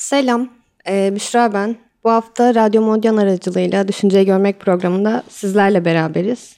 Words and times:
Selam, 0.00 0.48
ee, 0.88 1.14
Büşra 1.14 1.52
ben. 1.54 1.76
Bu 2.04 2.10
hafta 2.10 2.54
Radyo 2.54 2.82
Modyan 2.82 3.16
aracılığıyla 3.16 3.88
Düşünceyi 3.88 4.26
Görmek 4.26 4.60
programında 4.60 5.22
sizlerle 5.28 5.84
beraberiz. 5.84 6.56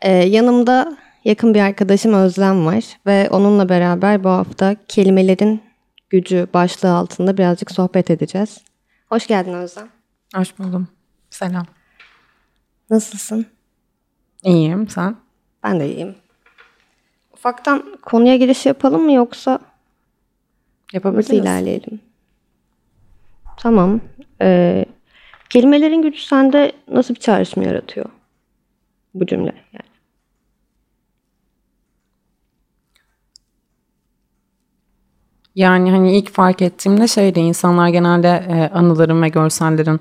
Ee, 0.00 0.10
yanımda 0.12 0.96
yakın 1.24 1.54
bir 1.54 1.60
arkadaşım 1.60 2.14
Özlem 2.14 2.66
var 2.66 2.84
ve 3.06 3.30
onunla 3.30 3.68
beraber 3.68 4.24
bu 4.24 4.28
hafta 4.28 4.76
kelimelerin 4.88 5.62
gücü 6.10 6.46
başlığı 6.54 6.90
altında 6.90 7.38
birazcık 7.38 7.70
sohbet 7.70 8.10
edeceğiz. 8.10 8.60
Hoş 9.08 9.26
geldin 9.26 9.54
Özlem. 9.54 9.88
Hoş 10.36 10.58
buldum. 10.58 10.88
Selam. 11.30 11.66
Nasılsın? 12.90 13.46
İyiyim, 14.44 14.88
sen? 14.88 15.16
Ben 15.64 15.80
de 15.80 15.92
iyiyim. 15.92 16.14
Ufaktan 17.32 17.98
konuya 18.02 18.36
giriş 18.36 18.66
yapalım 18.66 19.02
mı 19.02 19.12
yoksa 19.12 19.58
Yapabiliriz. 20.92 21.30
nasıl 21.30 21.42
ilerleyelim? 21.42 22.07
Tamam. 23.58 24.00
Ee, 24.42 24.84
kelimelerin 25.50 26.02
gücü 26.02 26.20
sende 26.20 26.72
nasıl 26.88 27.14
bir 27.14 27.20
çağrışım 27.20 27.62
yaratıyor? 27.62 28.06
Bu 29.14 29.26
cümle 29.26 29.52
yani. 29.72 29.88
Yani 35.54 35.90
hani 35.90 36.18
ilk 36.18 36.30
fark 36.30 36.62
ettiğimde 36.62 37.08
şeydi 37.08 37.40
insanlar 37.40 37.88
genelde 37.88 38.28
e, 38.28 38.74
anıların 38.74 39.22
ve 39.22 39.28
görsellerin 39.28 40.00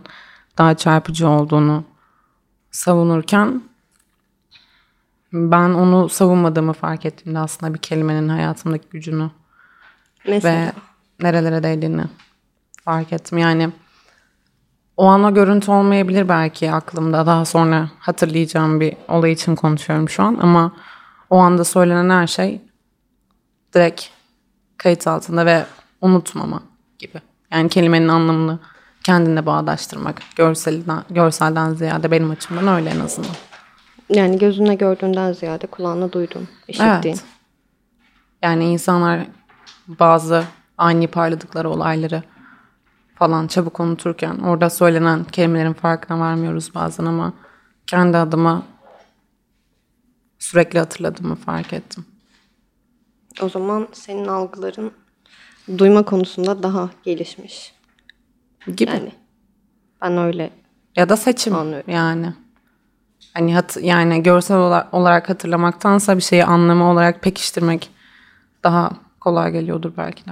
daha 0.57 0.75
çarpıcı 0.75 1.27
olduğunu 1.29 1.83
savunurken 2.71 3.61
ben 5.33 5.69
onu 5.69 6.09
savunmadığımı 6.09 6.73
fark 6.73 7.05
ettiğimde 7.05 7.39
aslında 7.39 7.73
bir 7.73 7.79
kelimenin 7.79 8.29
hayatımdaki 8.29 8.89
gücünü 8.89 9.31
Mesela. 10.27 10.55
ve 10.55 10.71
nerelere 11.19 11.63
değdiğini 11.63 12.03
fark 12.87 13.13
ettim. 13.13 13.37
Yani 13.37 13.69
o 14.97 15.05
an 15.05 15.23
o 15.23 15.33
görüntü 15.33 15.71
olmayabilir 15.71 16.29
belki 16.29 16.71
aklımda. 16.71 17.25
Daha 17.25 17.45
sonra 17.45 17.89
hatırlayacağım 17.99 18.79
bir 18.79 18.93
olay 19.07 19.31
için 19.31 19.55
konuşuyorum 19.55 20.09
şu 20.09 20.23
an. 20.23 20.37
Ama 20.41 20.71
o 21.29 21.37
anda 21.37 21.63
söylenen 21.63 22.09
her 22.09 22.27
şey 22.27 22.61
direkt 23.73 24.05
kayıt 24.77 25.07
altında 25.07 25.45
ve 25.45 25.65
unutmama 26.01 26.63
gibi. 26.99 27.21
Yani 27.51 27.69
kelimenin 27.69 28.07
anlamını 28.07 28.59
kendine 29.03 29.45
bağdaştırmak. 29.45 30.21
Görselden, 30.35 31.03
görselden 31.09 31.73
ziyade 31.73 32.11
benim 32.11 32.31
açımdan 32.31 32.67
öyle 32.67 32.89
en 32.89 32.99
azından. 32.99 33.31
Yani 34.09 34.37
gözünle 34.37 34.75
gördüğünden 34.75 35.33
ziyade 35.33 35.67
kulağına 35.67 36.11
duydun, 36.11 36.47
işittiğin. 36.67 37.15
Evet. 37.15 37.23
Yani 38.41 38.65
insanlar 38.65 39.27
bazı 39.87 40.43
ani 40.77 41.07
parladıkları 41.07 41.69
olayları 41.69 42.23
falan 43.19 43.47
çabuk 43.47 43.79
unuturken 43.79 44.37
orada 44.37 44.69
söylenen 44.69 45.23
kelimelerin 45.23 45.73
farkına 45.73 46.19
varmıyoruz 46.19 46.75
bazen 46.75 47.05
ama 47.05 47.33
kendi 47.87 48.17
adıma 48.17 48.63
sürekli 50.39 50.79
hatırladığımı 50.79 51.35
fark 51.35 51.73
ettim. 51.73 52.05
O 53.41 53.49
zaman 53.49 53.87
senin 53.91 54.27
algıların 54.27 54.91
duyma 55.77 56.03
konusunda 56.03 56.63
daha 56.63 56.89
gelişmiş. 57.03 57.73
Gibi. 58.67 58.89
Yani 58.91 59.11
ben 60.01 60.17
öyle 60.17 60.49
ya 60.95 61.09
da 61.09 61.17
seçim 61.17 61.55
Anlıyorum. 61.55 61.93
yani. 61.93 62.33
Hani 63.33 63.55
hat, 63.55 63.77
yani 63.81 64.23
görsel 64.23 64.57
ola- 64.57 64.89
olarak 64.91 65.29
hatırlamaktansa 65.29 66.17
bir 66.17 66.21
şeyi 66.21 66.45
anlamı 66.45 66.91
olarak 66.91 67.21
pekiştirmek 67.21 67.89
daha 68.63 68.91
kolay 69.19 69.51
geliyordur 69.51 69.93
belki 69.97 70.25
de. 70.25 70.31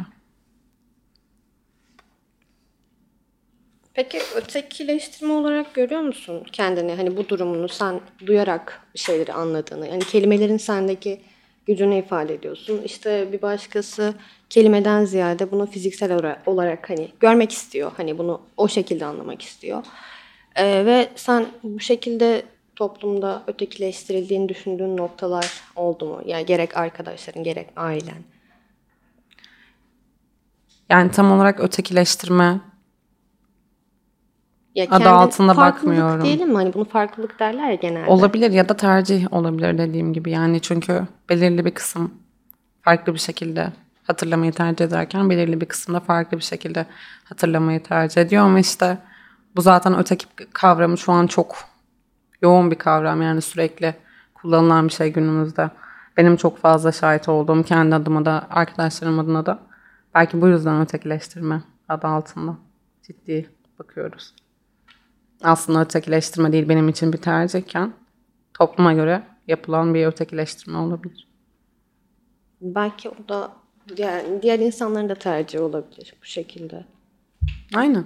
Peki 3.96 4.20
ötekileştirme 4.36 5.34
olarak 5.34 5.74
görüyor 5.74 6.02
musun 6.02 6.44
kendini? 6.52 6.96
Hani 6.96 7.18
bu 7.18 7.30
durumunu 7.30 7.70
sen 7.70 8.02
duyarak 8.26 8.81
bir 8.94 9.00
şeyleri 9.00 9.34
anladığını. 9.34 9.88
Yani 9.88 10.03
kelimelerin 10.03 10.58
sendeki 10.58 11.22
gücünü 11.66 11.97
ifade 12.00 12.34
ediyorsun. 12.34 12.81
İşte 12.86 13.31
bir 13.31 13.42
başkası 13.42 14.14
kelimeden 14.50 15.06
ziyade 15.06 15.52
bunu 15.52 15.66
fiziksel 15.66 16.36
olarak, 16.46 16.90
hani 16.90 17.12
görmek 17.19 17.52
istiyor. 17.52 17.92
Hani 17.97 18.18
bunu 18.18 18.42
o 18.58 18.68
şekilde 18.68 19.06
anlamak 19.06 19.42
istiyor. 19.42 19.84
Ee, 20.56 20.86
ve 20.86 21.09
sen 21.16 21.46
bu 21.64 21.80
şekilde 21.80 22.44
toplumda 22.75 23.44
ötekileştirildiğini 23.48 24.50
düşündüğün 24.50 24.98
noktalar 24.98 25.62
oldu 25.75 26.06
mu? 26.06 26.22
Yani 26.25 26.46
gerek 26.46 26.78
arkadaşların 26.78 27.44
gerek 27.44 27.69
ailen. 27.75 28.24
Yani 30.90 31.12
tam 31.12 31.31
olarak 31.31 31.59
ötekileştirme 31.59 32.59
Ya 34.75 34.88
Adı 34.91 35.09
altında 35.09 35.58
bakmıyorum. 35.58 36.24
diyelim 36.24 36.50
mi? 36.50 36.56
Hani 36.56 36.74
bunu 36.74 36.86
farklılık 36.86 37.40
derler 37.40 37.69
ya 37.69 37.75
genelde. 37.75 38.09
Olabilir 38.09 38.52
ya 38.52 38.69
da 38.69 38.78
tercih 38.78 39.34
olabilir 39.34 39.78
dediğim 39.78 40.13
gibi. 40.13 40.31
Yani 40.31 40.62
çünkü 40.62 41.08
belirli 41.30 41.66
bir 41.66 41.72
kısım 41.72 42.13
farklı 42.81 43.13
bir 43.13 43.19
şekilde 43.19 43.74
hatırlamayı 44.03 44.52
tercih 44.52 44.86
ederken 44.86 45.30
belirli 45.30 45.62
bir 45.62 45.66
kısımda 45.66 46.00
farklı 46.00 46.38
bir 46.38 46.44
şekilde 46.44 46.86
hatırlamayı 47.24 47.84
tercih 47.84 48.22
ediyor. 48.22 48.44
Ama 48.44 48.59
işte 48.59 48.97
bu 49.56 49.62
zaten 49.62 49.97
öteki 49.97 50.25
kavramı 50.53 50.97
şu 50.97 51.12
an 51.12 51.28
çok 51.28 51.56
yoğun 52.42 52.72
bir 52.72 52.75
kavram. 52.75 53.22
Yani 53.22 53.42
sürekli 53.42 53.96
kullanılan 54.34 54.88
bir 54.88 54.94
şey 54.94 55.13
günümüzde. 55.13 55.69
Benim 56.18 56.36
çok 56.36 56.57
fazla 56.57 56.92
şahit 56.92 57.30
olduğum 57.30 57.63
kendi 57.63 57.96
adıma 57.96 58.25
da 58.25 58.47
arkadaşlarım 58.50 59.19
adına 59.19 59.46
da 59.46 59.59
belki 60.16 60.42
bu 60.42 60.47
yüzden 60.47 60.81
ötekileştirme 60.81 61.62
adı 61.90 62.07
altında 62.07 62.56
ciddi 63.03 63.50
bakıyoruz 63.80 64.34
aslında 65.44 65.81
ötekileştirme 65.81 66.51
değil 66.51 66.69
benim 66.69 66.90
için 66.90 67.13
bir 67.13 67.18
tercihken 67.18 67.94
topluma 68.53 68.94
göre 68.94 69.23
yapılan 69.47 69.94
bir 69.94 70.07
ötekileştirme 70.07 70.78
olabilir. 70.78 71.28
Belki 72.62 73.09
o 73.09 73.16
da 73.29 73.51
diğer, 73.97 74.41
diğer 74.41 74.59
insanların 74.59 75.09
da 75.09 75.16
tercihi 75.16 75.62
olabilir 75.62 76.13
bu 76.22 76.25
şekilde. 76.25 76.85
Aynen. 77.75 78.06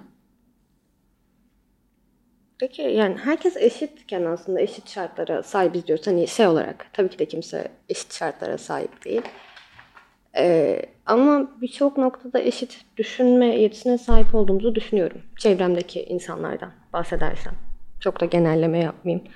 Peki 2.60 2.82
yani 2.82 3.18
herkes 3.18 3.58
eşitken 3.58 4.26
aslında 4.26 4.62
eşit 4.62 4.90
şartlara 4.90 5.44
sahibiz 5.44 5.88
diyoruz. 5.88 6.08
Hani 6.08 6.28
şey 6.28 6.48
olarak 6.48 6.86
tabii 6.94 7.10
ki 7.10 7.20
de 7.20 7.26
kimse 7.26 7.72
eşit 7.90 8.14
şartlara 8.14 8.58
sahip 8.58 9.06
değil. 9.06 9.22
Ee, 10.40 10.82
ama 11.06 11.52
birçok 11.62 11.98
noktada 11.98 12.40
eşit 12.40 12.86
düşünme 12.98 13.46
yetisine 13.46 13.98
sahip 13.98 14.36
olduğumuzu 14.36 14.76
düşünüyorum. 14.76 15.22
Çevremdeki 15.38 16.04
insanlardan 16.04 16.72
bahsedersem. 16.94 17.54
Çok 18.00 18.22
da 18.22 18.26
genelleme 18.26 18.80
yapmayayım. 18.80 19.28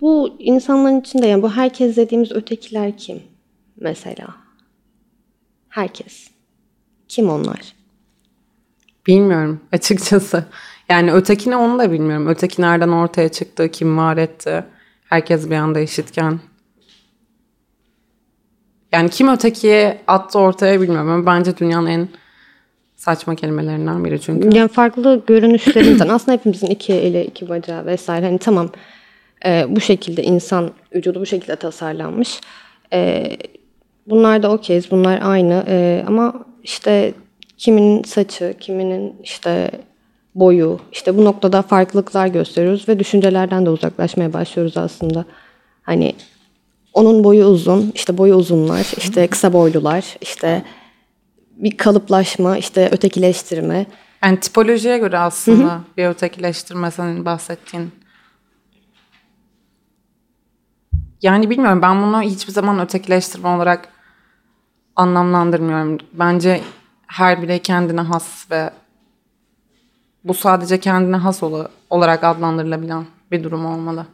Bu 0.00 0.36
insanların 0.38 1.00
içinde 1.00 1.26
yani 1.26 1.42
bu 1.42 1.52
herkes 1.52 1.96
dediğimiz 1.96 2.32
ötekiler 2.32 2.96
kim 2.98 3.22
mesela? 3.76 4.26
Herkes. 5.68 6.30
Kim 7.08 7.30
onlar? 7.30 7.74
Bilmiyorum 9.06 9.60
açıkçası. 9.72 10.44
Yani 10.88 11.12
ötekini 11.12 11.56
onu 11.56 11.78
da 11.78 11.92
bilmiyorum. 11.92 12.26
Öteki 12.26 12.62
nereden 12.62 12.88
ortaya 12.88 13.28
çıktı, 13.28 13.70
kim 13.70 13.98
var 13.98 14.16
etti. 14.16 14.64
Herkes 15.08 15.50
bir 15.50 15.56
anda 15.56 15.80
eşitken. 15.80 16.40
Yani 18.92 19.10
kim 19.10 19.28
ötekiye 19.28 19.98
attı 20.06 20.38
ortaya 20.38 20.80
bilmiyorum 20.80 21.10
ama 21.10 21.26
bence 21.26 21.56
dünyanın 21.56 21.86
en 21.86 22.08
saçma 22.96 23.34
kelimelerinden 23.34 24.04
biri 24.04 24.20
çünkü. 24.20 24.56
Yani 24.56 24.68
farklı 24.68 25.22
görünüşlerinden 25.26 26.08
aslında 26.14 26.32
hepimizin 26.32 26.66
iki 26.66 26.92
eli, 26.92 27.24
iki 27.24 27.48
bacağı 27.48 27.86
vesaire. 27.86 28.26
Hani 28.26 28.38
tamam 28.38 28.70
e, 29.46 29.66
bu 29.68 29.80
şekilde 29.80 30.22
insan 30.22 30.70
vücudu 30.94 31.20
bu 31.20 31.26
şekilde 31.26 31.56
tasarlanmış. 31.56 32.40
E, 32.92 33.30
bunlar 34.06 34.42
da 34.42 34.52
okeyiz, 34.52 34.90
bunlar 34.90 35.20
aynı. 35.22 35.64
E, 35.68 36.04
ama 36.06 36.34
işte 36.62 37.14
kiminin 37.58 38.02
saçı, 38.02 38.54
kiminin 38.60 39.14
işte 39.22 39.70
boyu, 40.34 40.80
işte 40.92 41.16
bu 41.16 41.24
noktada 41.24 41.62
farklılıklar 41.62 42.26
gösteriyoruz 42.26 42.88
ve 42.88 42.98
düşüncelerden 42.98 43.66
de 43.66 43.70
uzaklaşmaya 43.70 44.32
başlıyoruz 44.32 44.76
aslında. 44.76 45.24
Hani 45.82 46.14
onun 46.94 47.24
boyu 47.24 47.44
uzun, 47.44 47.92
işte 47.94 48.18
boyu 48.18 48.34
uzunlar, 48.34 48.92
işte 48.96 49.26
kısa 49.26 49.52
boylular, 49.52 50.16
işte 50.20 50.62
bir 51.56 51.76
kalıplaşma, 51.76 52.56
işte 52.58 52.88
ötekileştirme. 52.92 53.86
Yani 54.24 54.40
tipolojiye 54.40 54.98
göre 54.98 55.18
aslında 55.18 55.80
bir 55.96 56.06
ötekileştirme 56.06 56.90
senin 56.90 57.24
bahsettiğin. 57.24 57.90
Yani 61.22 61.50
bilmiyorum 61.50 61.82
ben 61.82 62.02
bunu 62.02 62.22
hiçbir 62.22 62.52
zaman 62.52 62.80
ötekileştirme 62.80 63.48
olarak 63.48 63.88
anlamlandırmıyorum. 64.96 65.98
Bence 66.12 66.60
her 67.06 67.42
birey 67.42 67.58
kendine 67.58 68.00
has 68.00 68.50
ve 68.50 68.70
bu 70.24 70.34
sadece 70.34 70.80
kendine 70.80 71.16
has 71.16 71.42
ola- 71.42 71.68
olarak 71.90 72.24
adlandırılabilen 72.24 73.06
bir 73.30 73.44
durum 73.44 73.66
olmalı. 73.66 74.06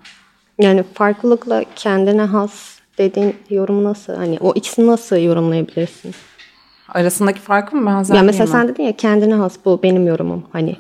Yani 0.59 0.83
farklılıkla 0.95 1.65
kendine 1.77 2.23
has 2.23 2.79
dediğin 2.99 3.37
yorum 3.51 3.85
nasıl? 3.85 4.15
Hani 4.15 4.39
o 4.41 4.53
ikisini 4.55 4.87
nasıl 4.87 5.17
yorumlayabilirsin? 5.17 6.15
Arasındaki 6.89 7.41
farkı 7.41 7.77
mı 7.77 7.87
benzer 7.91 8.15
Ya 8.15 8.23
mesela 8.23 8.45
mi? 8.45 8.51
sen 8.51 8.69
dedin 8.69 8.83
ya 8.83 8.97
kendine 8.97 9.35
has 9.35 9.57
bu 9.65 9.81
benim 9.83 10.07
yorumum 10.07 10.45
hani. 10.53 10.77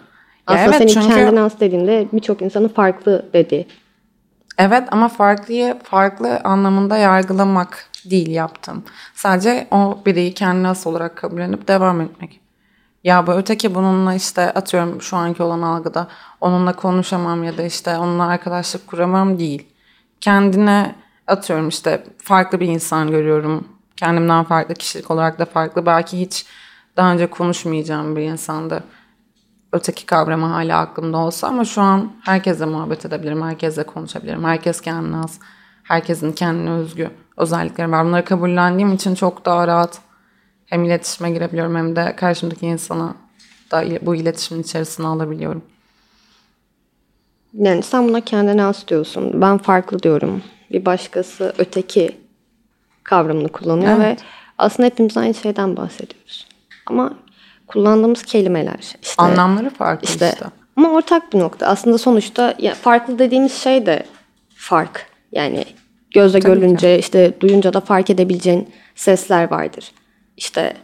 Aslında 0.47 0.65
evet, 0.77 0.91
senin 0.91 1.03
çünkü- 1.03 1.15
kendine 1.15 1.41
has 1.41 1.61
dediğinde 1.61 2.09
birçok 2.13 2.43
insanın 2.43 2.69
farklı 2.69 3.27
dedi. 3.33 3.67
Evet 4.59 4.83
ama 4.91 5.09
farklıyı 5.09 5.77
farklı 5.83 6.37
anlamında 6.45 6.97
yargılamak 6.97 7.91
değil 8.11 8.31
yaptım. 8.31 8.85
Sadece 9.15 9.67
o 9.71 9.99
bireyi 10.07 10.35
kendine 10.35 10.67
has 10.67 10.87
olarak 10.87 11.17
kabullenip 11.17 11.69
devam 11.69 12.01
etmek. 12.01 12.41
Ya 13.07 13.27
bu 13.27 13.33
öteki 13.33 13.75
bununla 13.75 14.15
işte 14.15 14.53
atıyorum 14.53 15.03
şu 15.03 15.17
anki 15.17 15.43
olan 15.43 15.63
algıda 15.63 16.09
onunla 16.41 16.77
konuşamam 16.77 17.45
ya 17.45 17.59
da 17.59 17.63
işte 17.63 17.99
onunla 17.99 18.27
arkadaşlık 18.27 18.87
kuramam 18.87 19.39
değil. 19.39 19.67
Kendine 20.21 20.95
atıyorum 21.27 21.69
işte 21.69 22.05
farklı 22.19 22.61
bir 22.61 22.69
insan 22.69 23.11
görüyorum. 23.11 23.69
Kendimden 23.97 24.45
farklı 24.45 24.75
kişilik 24.75 25.11
olarak 25.11 25.39
da 25.39 25.45
farklı. 25.45 25.87
Belki 25.87 26.21
hiç 26.21 26.47
daha 26.97 27.13
önce 27.13 27.27
konuşmayacağım 27.27 28.17
bir 28.17 28.23
insandı. 28.23 28.85
Öteki 29.73 30.07
kavramı 30.07 30.47
hala 30.47 30.81
aklımda 30.81 31.17
olsa 31.19 31.49
ama 31.49 31.65
şu 31.65 31.83
an 31.83 32.13
herkesle 32.25 32.65
muhabbet 32.65 33.07
edebilirim. 33.07 33.43
Herkesle 33.43 33.83
konuşabilirim. 33.83 34.45
Herkes 34.45 34.81
kendine 34.81 35.17
has. 35.17 35.39
Herkesin 35.83 36.33
kendine 36.33 36.71
özgü 36.71 37.11
özellikleri 37.37 37.93
var. 37.93 38.07
Bunları 38.07 38.25
kabullendiğim 38.25 38.93
için 38.93 39.15
çok 39.15 39.45
daha 39.45 39.67
rahat 39.67 40.06
hem 40.67 40.85
iletişime 40.85 41.31
girebiliyorum 41.31 41.77
hem 41.77 41.97
de 41.97 42.17
karşımdaki 42.17 42.67
insana 42.67 43.15
da 43.71 43.85
bu 44.07 44.17
iletişimin 44.17 44.63
içerisine 44.63 45.07
alabiliyorum. 45.07 45.63
Yani 47.55 47.83
sen 47.83 48.09
buna 48.09 48.21
kendine 48.21 48.63
has 48.63 48.89
diyorsun. 48.89 49.41
Ben 49.41 49.59
farklı 49.59 50.03
diyorum. 50.03 50.43
Bir 50.73 50.85
başkası 50.85 51.55
öteki 51.59 52.17
kavramını 53.05 53.49
kullanıyor 53.49 54.01
ve 54.01 54.17
aslında 54.59 54.87
hepimiz 54.87 55.17
aynı 55.17 55.35
şeyden 55.35 55.77
bahsediyoruz. 55.77 56.47
Ama 56.87 57.15
kullandığımız 57.67 58.23
kelimeler 58.23 58.79
işte 59.03 59.23
Anlamları 59.23 59.71
farklı 59.71 60.09
işte. 60.09 60.31
işte. 60.35 60.47
Ama 60.77 60.91
ortak 60.91 61.33
bir 61.33 61.39
nokta. 61.39 61.67
Aslında 61.67 61.99
sonuçta 61.99 62.55
ya 62.59 62.75
farklı 62.75 63.19
dediğimiz 63.19 63.53
şey 63.53 63.87
de 63.87 64.07
fark. 64.55 65.07
Yani 65.33 65.65
gözle 66.15 66.41
Tabii 66.41 66.55
görünce 66.55 66.99
işte 66.99 67.33
duyunca 67.41 67.73
da 67.73 67.81
fark 67.81 68.11
edebileceğin 68.11 68.69
sesler 68.95 69.51
vardır. 69.51 69.93
İşte 70.37 70.77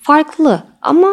farklı 0.00 0.62
ama 0.82 1.08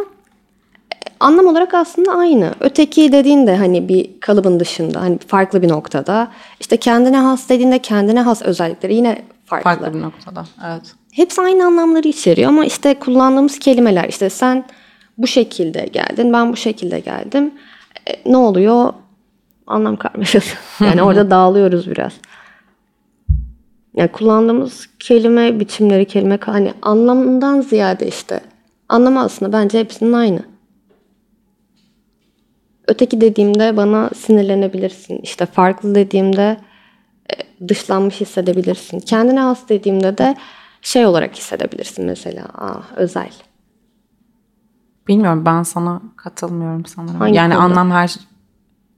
e, 0.93 0.97
anlam 1.19 1.47
olarak 1.47 1.73
aslında 1.73 2.11
aynı. 2.15 2.53
Öteki 2.59 3.11
dediğin 3.11 3.47
de 3.47 3.55
hani 3.57 3.89
bir 3.89 4.19
kalıbın 4.19 4.59
dışında 4.59 5.01
hani 5.01 5.17
farklı 5.17 5.61
bir 5.61 5.69
noktada. 5.69 6.31
İşte 6.59 6.77
kendine 6.77 7.17
has 7.17 7.49
dediğinde 7.49 7.79
kendine 7.79 8.21
has 8.21 8.41
özellikleri 8.41 8.95
yine 8.95 9.21
farklı. 9.45 9.63
Farklı 9.63 9.93
bir 9.93 10.01
noktada. 10.01 10.45
Evet. 10.67 10.95
Hepsi 11.11 11.41
aynı 11.41 11.65
anlamları 11.65 12.07
içeriyor 12.07 12.49
ama 12.49 12.65
işte 12.65 12.99
kullandığımız 12.99 13.59
kelimeler 13.59 14.09
işte 14.09 14.29
sen 14.29 14.65
bu 15.17 15.27
şekilde 15.27 15.89
geldin 15.93 16.33
ben 16.33 16.51
bu 16.51 16.57
şekilde 16.57 16.99
geldim. 16.99 17.53
E, 18.09 18.31
ne 18.31 18.37
oluyor? 18.37 18.93
Anlam 19.67 19.95
karmaşası. 19.95 20.55
Yani 20.85 21.03
orada 21.03 21.31
dağılıyoruz 21.31 21.91
biraz. 21.91 22.13
Yani 23.99 24.11
kullandığımız 24.11 24.89
kelime 24.99 25.59
biçimleri, 25.59 26.05
kelime 26.05 26.39
hani 26.45 26.73
anlamından 26.81 27.61
ziyade 27.61 28.07
işte 28.07 28.39
anlamı 28.89 29.21
aslında 29.21 29.53
bence 29.53 29.79
hepsinin 29.79 30.13
aynı. 30.13 30.43
Öteki 32.87 33.21
dediğimde 33.21 33.77
bana 33.77 34.09
sinirlenebilirsin. 34.15 35.19
İşte 35.23 35.45
farklı 35.45 35.95
dediğimde 35.95 36.57
e, 37.33 37.67
dışlanmış 37.67 38.21
hissedebilirsin. 38.21 38.99
Kendine 38.99 39.39
has 39.39 39.69
dediğimde 39.69 40.17
de 40.17 40.35
şey 40.81 41.05
olarak 41.05 41.35
hissedebilirsin 41.35 42.05
mesela. 42.05 42.43
Aa, 42.43 42.81
özel. 42.95 43.31
Bilmiyorum 45.07 45.45
ben 45.45 45.63
sana 45.63 46.01
katılmıyorum 46.15 46.85
sanırım. 46.85 47.19
Hangi 47.19 47.35
yani 47.35 47.53
konuda? 47.53 47.65
anlam 47.65 47.91
her 47.91 48.15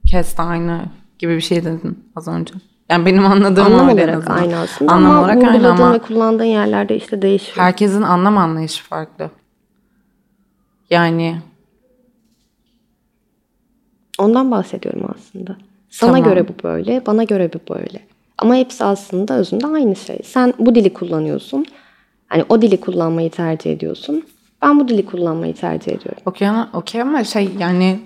kez 0.06 0.38
de 0.38 0.42
aynı 0.42 0.84
gibi 1.18 1.36
bir 1.36 1.40
şey 1.40 1.64
dedin 1.64 2.04
az 2.16 2.28
önce. 2.28 2.54
Yani 2.92 3.06
benim 3.06 3.26
anladığım 3.26 3.66
Anlam 3.66 3.88
öyle 3.88 4.02
en 4.02 4.08
olarak 4.08 4.18
azından. 4.18 4.36
aynı 4.36 4.58
aslında 4.58 4.92
Anlam 4.92 5.10
ama 5.10 5.20
olarak 5.20 5.44
aynı 5.44 5.68
ama 5.68 5.94
ve 5.94 5.98
kullandığın 5.98 6.44
yerlerde 6.44 6.96
işte 6.96 7.22
değişiyor. 7.22 7.56
herkesin 7.66 8.02
anlam 8.02 8.38
anlayışı 8.38 8.84
farklı. 8.84 9.30
Yani 10.90 11.36
Ondan 14.18 14.50
bahsediyorum 14.50 15.10
aslında. 15.14 15.56
Sana 15.90 16.12
Tamam. 16.12 16.24
göre 16.24 16.48
bu 16.48 16.52
böyle, 16.62 17.06
bana 17.06 17.24
göre 17.24 17.50
bu 17.54 17.74
böyle. 17.74 18.00
Ama 18.38 18.54
hepsi 18.54 18.84
aslında 18.84 19.34
özünde 19.34 19.66
aynı 19.66 19.96
şey. 19.96 20.18
Sen 20.24 20.54
bu 20.58 20.74
dili 20.74 20.94
kullanıyorsun. 20.94 21.66
Hani 22.28 22.44
o 22.48 22.62
dili 22.62 22.80
kullanmayı 22.80 23.30
tercih 23.30 23.72
ediyorsun. 23.72 24.24
Ben 24.62 24.80
bu 24.80 24.88
dili 24.88 25.06
kullanmayı 25.06 25.54
tercih 25.54 25.92
ediyorum. 25.92 26.22
okey 26.26 26.48
ama, 26.48 26.70
okey 26.72 27.02
ama 27.02 27.24
şey 27.24 27.50
yani 27.58 28.00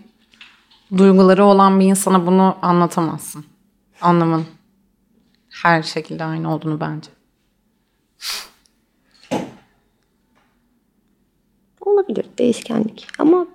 duyguları 0.96 1.44
olan 1.44 1.80
bir 1.80 1.84
insana 1.86 2.26
bunu 2.26 2.54
anlatamazsın. 2.62 3.44
Anlamın 4.00 4.44
her 5.62 5.82
şekilde 5.82 6.25
aynı 6.25 6.55
olduğunu 6.55 6.81
bence. 6.81 7.11
Olabilir 11.81 12.26
değişkenlik. 12.38 13.06
Ama 13.19 13.47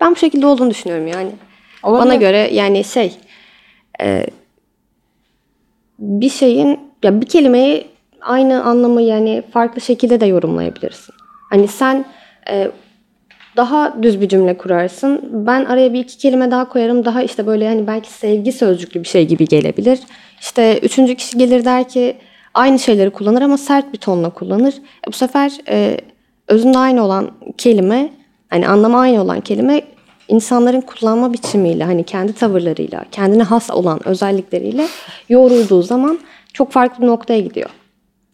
ben 0.00 0.10
bu 0.10 0.16
şekilde 0.16 0.46
olduğunu 0.46 0.70
düşünüyorum 0.70 1.06
yani. 1.06 1.32
Olabilir. 1.82 2.04
Bana 2.04 2.14
göre 2.14 2.38
yani 2.52 2.84
şey 2.84 3.18
e, 4.00 4.26
bir 5.98 6.30
şeyin 6.30 6.80
ya 7.02 7.20
bir 7.20 7.26
kelimeyi 7.26 7.86
aynı 8.20 8.64
anlamı 8.64 9.02
yani 9.02 9.42
farklı 9.52 9.80
şekilde 9.80 10.20
de 10.20 10.26
yorumlayabilirsin. 10.26 11.14
Hani 11.50 11.68
sen 11.68 12.04
e, 12.50 12.70
daha 13.56 14.02
düz 14.02 14.20
bir 14.20 14.28
cümle 14.28 14.58
kurarsın. 14.58 15.20
Ben 15.32 15.64
araya 15.64 15.92
bir 15.92 16.00
iki 16.00 16.18
kelime 16.18 16.50
daha 16.50 16.68
koyarım. 16.68 17.04
Daha 17.04 17.22
işte 17.22 17.46
böyle 17.46 17.68
hani 17.68 17.86
belki 17.86 18.10
sevgi 18.10 18.52
sözcüklü 18.52 19.02
bir 19.02 19.08
şey 19.08 19.26
gibi 19.26 19.44
gelebilir. 19.44 19.98
İşte 20.40 20.78
üçüncü 20.82 21.14
kişi 21.14 21.38
gelir 21.38 21.64
der 21.64 21.88
ki 21.88 22.16
aynı 22.54 22.78
şeyleri 22.78 23.10
kullanır 23.10 23.42
ama 23.42 23.58
sert 23.58 23.92
bir 23.92 23.98
tonla 23.98 24.30
kullanır. 24.30 24.74
E, 24.74 25.08
bu 25.08 25.12
sefer 25.12 25.52
e, 25.68 25.96
özünde 26.48 26.78
aynı 26.78 27.04
olan 27.04 27.30
kelime 27.58 28.12
hani 28.48 28.68
anlamı 28.68 28.98
aynı 28.98 29.22
olan 29.22 29.40
kelime 29.40 29.82
insanların 30.28 30.80
kullanma 30.80 31.32
biçimiyle 31.32 31.84
hani 31.84 32.04
kendi 32.04 32.32
tavırlarıyla 32.32 33.04
kendine 33.12 33.42
has 33.42 33.70
olan 33.70 34.08
özellikleriyle 34.08 34.86
yoğrulduğu 35.28 35.82
zaman 35.82 36.18
çok 36.52 36.72
farklı 36.72 37.02
bir 37.02 37.08
noktaya 37.08 37.40
gidiyor. 37.40 37.70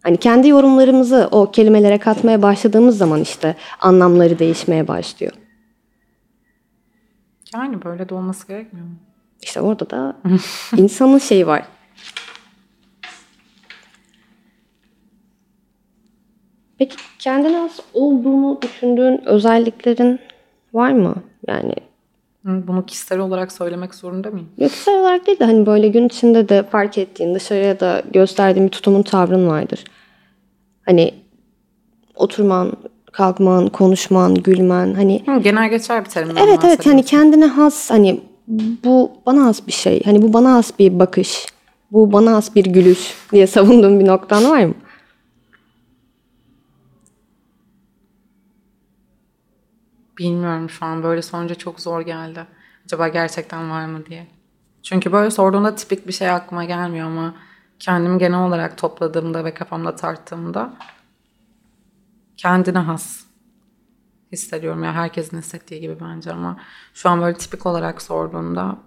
Hani 0.03 0.17
kendi 0.17 0.49
yorumlarımızı 0.49 1.29
o 1.31 1.51
kelimelere 1.51 1.99
katmaya 1.99 2.43
başladığımız 2.43 2.99
zaman 2.99 3.21
işte 3.21 3.57
anlamları 3.81 4.39
değişmeye 4.39 4.89
başlıyor. 4.89 5.33
Yani 7.55 7.85
böyle 7.85 8.09
de 8.09 8.15
olması 8.15 8.49
gerekmiyor 8.49 8.87
mu? 8.87 8.93
İşte 9.43 9.61
orada 9.61 9.91
da 9.91 10.17
insanın 10.77 11.19
şeyi 11.19 11.47
var. 11.47 11.63
Peki 16.79 16.97
kendine 17.19 17.57
has 17.57 17.81
olduğunu 17.95 18.63
düşündüğün 18.63 19.21
özelliklerin 19.27 20.21
var 20.73 20.93
mı? 20.93 21.15
Yani 21.47 21.75
Bunu 22.45 22.87
kişisel 22.87 23.19
olarak 23.19 23.53
söylemek 23.53 23.95
zorunda 23.95 24.31
mıyım? 24.31 24.49
Göksel 24.59 25.01
olarak 25.01 25.27
değil 25.27 25.39
de 25.39 25.45
hani 25.45 25.67
böyle 25.67 25.89
gün 25.89 26.07
içinde 26.07 26.49
de 26.49 26.63
fark 26.63 26.99
ettiğin 26.99 27.35
dışarıya 27.35 27.81
da 27.81 28.03
gösterdiğin 28.13 28.67
bir 28.67 28.73
tutumun 28.73 29.03
tavrın 29.03 29.47
vardır. 29.49 29.85
Hani 30.87 31.15
oturman, 32.15 32.73
kalkman, 33.13 33.69
konuşman, 33.69 34.35
gülmen 34.35 34.95
hani 34.95 35.23
Hı, 35.27 35.39
genel 35.39 35.71
geçer 35.71 36.05
bir 36.05 36.11
terimden 36.11 36.37
evet 36.37 36.59
evet 36.65 36.87
hani 36.87 37.05
kendine 37.05 37.47
has 37.47 37.91
hani 37.91 38.21
bu 38.85 39.13
bana 39.27 39.45
has 39.45 39.67
bir 39.67 39.73
şey. 39.73 40.03
Hani 40.05 40.23
bu 40.23 40.33
bana 40.33 40.53
has 40.53 40.79
bir 40.79 40.99
bakış. 40.99 41.47
Bu 41.91 42.13
bana 42.13 42.33
has 42.33 42.55
bir 42.55 42.65
gülüş 42.65 43.15
diye 43.33 43.47
savunduğun 43.47 44.01
bir 44.01 44.07
noktan 44.07 44.51
var 44.51 44.65
mı? 44.65 44.75
Bilmiyorum 50.19 50.71
şu 50.71 50.85
an 50.87 51.03
böyle 51.03 51.23
sorunca 51.23 51.55
çok 51.55 51.81
zor 51.81 52.01
geldi. 52.01 52.47
Acaba 52.85 53.09
gerçekten 53.09 53.71
var 53.71 53.87
mı 53.87 54.07
diye. 54.07 54.27
Çünkü 54.83 55.13
böyle 55.13 55.31
sorduğunda 55.31 55.75
tipik 55.75 56.07
bir 56.07 56.13
şey 56.13 56.31
aklıma 56.31 56.65
gelmiyor 56.65 57.07
ama 57.07 57.35
kendimi 57.83 58.19
genel 58.19 58.47
olarak 58.47 58.79
topladığımda 58.79 59.45
ve 59.45 59.55
kafamda 59.55 59.97
tarttığımda 59.97 60.75
kendine 62.37 62.79
has 62.79 63.25
hissediyorum. 64.33 64.85
Ya 64.85 64.93
herkesin 64.93 65.39
hissettiği 65.39 65.81
gibi 65.81 65.97
bence 66.01 66.33
ama 66.33 66.61
şu 66.95 67.09
an 67.09 67.21
böyle 67.21 67.37
tipik 67.39 67.67
olarak 67.67 68.03
sorduğunda 68.03 68.79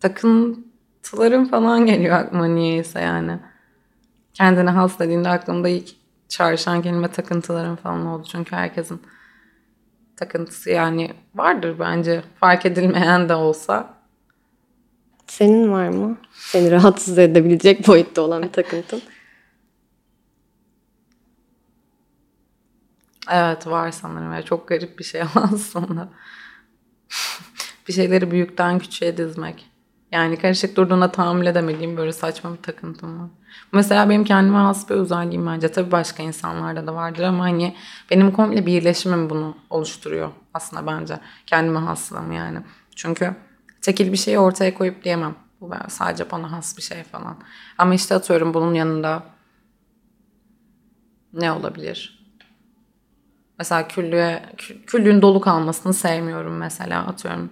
takıntılarım 0.00 1.48
falan 1.48 1.86
geliyor 1.86 2.16
aklıma 2.16 2.46
niyeyse 2.46 3.00
yani. 3.00 3.38
Kendine 4.34 4.70
has 4.70 4.98
dediğinde 4.98 5.28
aklımda 5.28 5.68
ilk 5.68 5.88
çağrışan 6.28 6.82
kelime 6.82 7.08
takıntılarım 7.08 7.76
falan 7.76 8.06
oldu. 8.06 8.26
Çünkü 8.32 8.56
herkesin 8.56 9.02
takıntısı 10.16 10.70
yani 10.70 11.14
vardır 11.34 11.76
bence. 11.78 12.22
Fark 12.40 12.66
edilmeyen 12.66 13.28
de 13.28 13.34
olsa. 13.34 13.97
Senin 15.28 15.72
var 15.72 15.88
mı? 15.88 16.18
Seni 16.32 16.70
rahatsız 16.70 17.18
edebilecek 17.18 17.88
boyutta 17.88 18.22
olan 18.22 18.42
bir 18.42 18.52
takıntın. 18.52 19.02
Evet 23.30 23.66
var 23.66 23.90
sanırım. 23.90 24.32
Yani 24.32 24.44
çok 24.44 24.68
garip 24.68 24.98
bir 24.98 25.04
şey 25.04 25.22
aslında. 25.34 26.08
bir 27.88 27.92
şeyleri 27.92 28.30
büyükten 28.30 28.78
küçüğe 28.78 29.16
dizmek. 29.16 29.70
Yani 30.12 30.38
karışık 30.38 30.76
durduğuna 30.76 31.12
tahammül 31.12 31.46
edemediğim 31.46 31.96
böyle 31.96 32.12
saçma 32.12 32.52
bir 32.52 32.62
takıntım 32.62 33.20
var. 33.20 33.28
Mesela 33.72 34.08
benim 34.10 34.24
kendime 34.24 34.58
has 34.58 34.90
bir 34.90 34.94
özelliğim 34.94 35.46
bence. 35.46 35.68
Tabii 35.68 35.92
başka 35.92 36.22
insanlarda 36.22 36.86
da 36.86 36.94
vardır 36.94 37.22
ama 37.22 37.44
hani 37.44 37.76
benim 38.10 38.32
komple 38.32 38.66
birleşimim 38.66 39.30
bunu 39.30 39.56
oluşturuyor 39.70 40.30
aslında 40.54 40.86
bence. 40.86 41.20
Kendime 41.46 41.78
haslığım 41.78 42.32
yani. 42.32 42.58
Çünkü 42.96 43.34
tekil 43.88 44.12
bir 44.12 44.16
şeyi 44.16 44.38
ortaya 44.38 44.74
koyup 44.74 45.04
diyemem. 45.04 45.34
Bu 45.60 45.70
sadece 45.88 46.30
bana 46.30 46.52
has 46.52 46.76
bir 46.76 46.82
şey 46.82 47.02
falan. 47.02 47.36
Ama 47.78 47.94
işte 47.94 48.14
atıyorum 48.14 48.54
bunun 48.54 48.74
yanında 48.74 49.22
ne 51.32 51.52
olabilir? 51.52 52.26
Mesela 53.58 53.88
küllüğe, 53.88 54.42
küllüğün 54.86 55.22
dolu 55.22 55.40
kalmasını 55.40 55.94
sevmiyorum 55.94 56.56
mesela 56.56 57.06
atıyorum. 57.06 57.50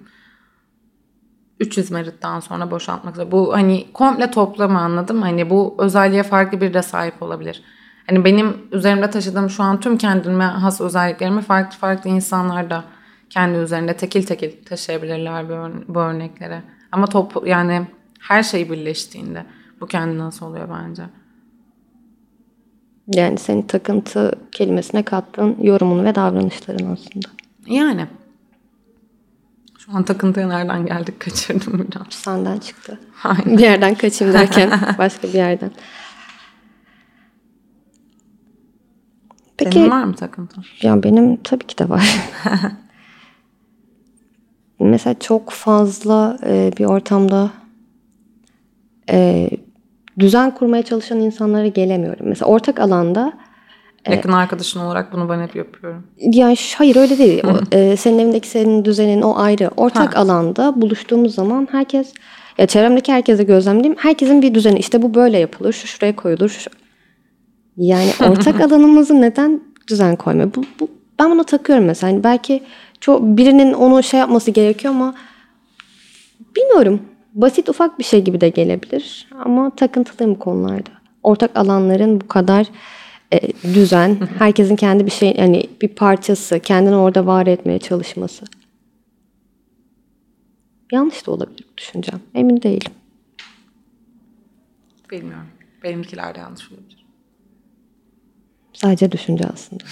3 1.61 1.79
izmaritten 1.79 2.41
sonra 2.41 2.71
boşaltmak 2.71 3.15
üzere. 3.15 3.33
Bu 3.33 3.53
hani 3.55 3.93
komple 3.93 4.31
toplama 4.31 4.81
anladım. 4.81 5.23
Hani 5.23 5.51
bu 5.51 5.75
özelliğe 5.79 6.23
farklı 6.23 6.61
bir 6.61 6.75
de 6.75 6.83
sahip 6.83 7.23
olabilir. 7.23 7.63
Hani 8.07 8.25
benim 8.25 8.69
üzerimde 8.73 9.11
taşıdığım 9.11 9.51
şu 9.51 9.63
an 9.63 9.81
tüm 9.81 9.99
kendime 9.99 10.45
has 10.45 10.81
özelliklerimi 10.81 11.43
farklı 11.43 11.79
farklı 11.79 12.11
insanlar 12.11 12.71
da 12.71 12.96
kendi 13.31 13.59
üzerinde 13.59 13.97
tekil 13.97 14.23
tekil 14.23 14.65
taşıyabilirler 14.65 15.49
bu, 15.49 15.53
ör- 15.53 15.85
bu 15.89 16.01
örneklere. 16.01 16.63
Ama 16.93 17.07
top 17.07 17.47
yani 17.47 17.87
her 18.21 18.43
şey 18.43 18.71
birleştiğinde 18.71 19.47
bu 19.81 19.87
kendi 19.87 20.19
nasıl 20.19 20.47
oluyor 20.47 20.69
bence. 20.69 21.03
Yani 23.15 23.39
senin 23.39 23.63
takıntı 23.63 24.33
kelimesine 24.53 25.03
kattığın 25.03 25.57
yorumun 25.63 26.05
ve 26.05 26.15
davranışların 26.15 26.93
aslında. 26.93 27.29
Yani. 27.67 28.07
Şu 29.79 29.97
an 29.97 30.03
takıntıya 30.03 30.49
nereden 30.49 30.87
geldik 30.87 31.21
kaçırdım 31.21 31.87
biraz. 31.93 32.07
Senden 32.11 32.59
çıktı. 32.59 33.01
Aynen. 33.25 33.59
Bir 33.59 33.63
yerden 33.63 33.95
kaçayım 33.95 34.35
derken 34.35 34.71
başka 34.99 35.29
bir 35.29 35.35
yerden. 35.35 35.71
Peki 39.59 39.73
Senin 39.73 39.91
var 39.91 40.05
mı 40.05 40.15
takıntın? 40.15 40.65
ya 40.83 41.03
benim 41.03 41.37
tabii 41.37 41.67
ki 41.67 41.79
de 41.79 41.89
var. 41.89 42.17
Mesela 44.81 45.15
çok 45.21 45.51
fazla 45.51 46.39
e, 46.47 46.73
bir 46.79 46.85
ortamda 46.85 47.51
e, 49.11 49.51
düzen 50.19 50.55
kurmaya 50.55 50.83
çalışan 50.83 51.21
insanlara 51.21 51.67
gelemiyorum. 51.67 52.29
Mesela 52.29 52.49
ortak 52.49 52.81
alanda 52.81 53.33
Yakın 54.11 54.33
arkadaşın 54.33 54.81
olarak 54.81 55.13
bunu 55.13 55.29
ben 55.29 55.43
hep 55.43 55.57
yapıyorum. 55.57 56.07
Yani 56.19 56.57
hayır 56.77 56.97
öyle 56.97 57.19
değil. 57.19 57.43
O, 57.45 57.77
e, 57.77 57.97
senin 57.97 58.19
evindeki 58.19 58.49
senin 58.49 58.85
düzenin 58.85 59.23
o 59.23 59.37
ayrı. 59.37 59.71
Ortak 59.77 60.17
Ha. 60.17 60.21
alanda 60.21 60.81
buluştuğumuz 60.81 61.35
zaman 61.35 61.69
herkes 61.71 62.13
ya 62.59 62.67
çevremdeki 62.67 63.13
herkese 63.13 63.45
gözlemlediğim 63.45 63.97
herkesin 63.99 64.43
bir 64.43 64.55
düzeni. 64.55 64.79
İşte 64.79 65.03
bu 65.03 65.15
böyle 65.15 65.39
yapılır. 65.39 65.73
Şu 65.73 65.87
şuraya 65.87 66.17
koyulur. 66.17 66.49
Şu... 66.49 66.71
Yani 67.77 68.11
ortak 68.31 68.61
alanımızı 68.67 69.21
neden 69.21 69.61
düzen 69.89 70.17
koymuyor? 70.17 70.55
Bu, 70.55 70.65
bu, 70.81 70.89
ben 71.19 71.31
buna 71.31 71.45
takıyorum 71.45 71.85
mesela. 71.85 72.13
Hani 72.13 72.25
belki 72.25 72.63
çok 73.01 73.23
birinin 73.23 73.73
onu 73.73 74.03
şey 74.03 74.21
yapması 74.21 74.51
gerekiyor 74.51 74.95
ama 74.95 75.15
bilmiyorum. 76.57 77.03
Basit 77.35 77.69
ufak 77.69 77.99
bir 77.99 78.05
şey 78.05 78.25
gibi 78.25 78.41
de 78.41 78.49
gelebilir. 78.49 79.29
Ama 79.45 79.71
takıntılıyım 79.71 80.35
bu 80.35 80.39
konularda. 80.39 80.91
Ortak 81.23 81.57
alanların 81.57 82.21
bu 82.21 82.29
kadar 82.29 82.67
e, 83.33 83.41
düzen, 83.63 84.19
herkesin 84.39 84.77
kendi 84.77 85.07
bir 85.07 85.11
şey 85.11 85.35
yani 85.39 85.67
bir 85.83 85.89
parçası, 85.89 86.61
kendini 86.61 86.97
orada 86.97 87.27
var 87.27 87.47
etmeye 87.47 87.79
çalışması. 87.79 88.45
Yanlış 90.93 91.27
da 91.27 91.31
olabilir 91.31 91.65
düşüncem. 91.77 92.21
Emin 92.35 92.63
değilim. 92.63 92.93
Bilmiyorum. 95.11 95.47
Benimkiler 95.83 96.35
de 96.35 96.39
yanlış 96.39 96.73
olabilir. 96.73 97.07
Sadece 98.73 99.13
düşünce 99.13 99.45
aslında. 99.55 99.85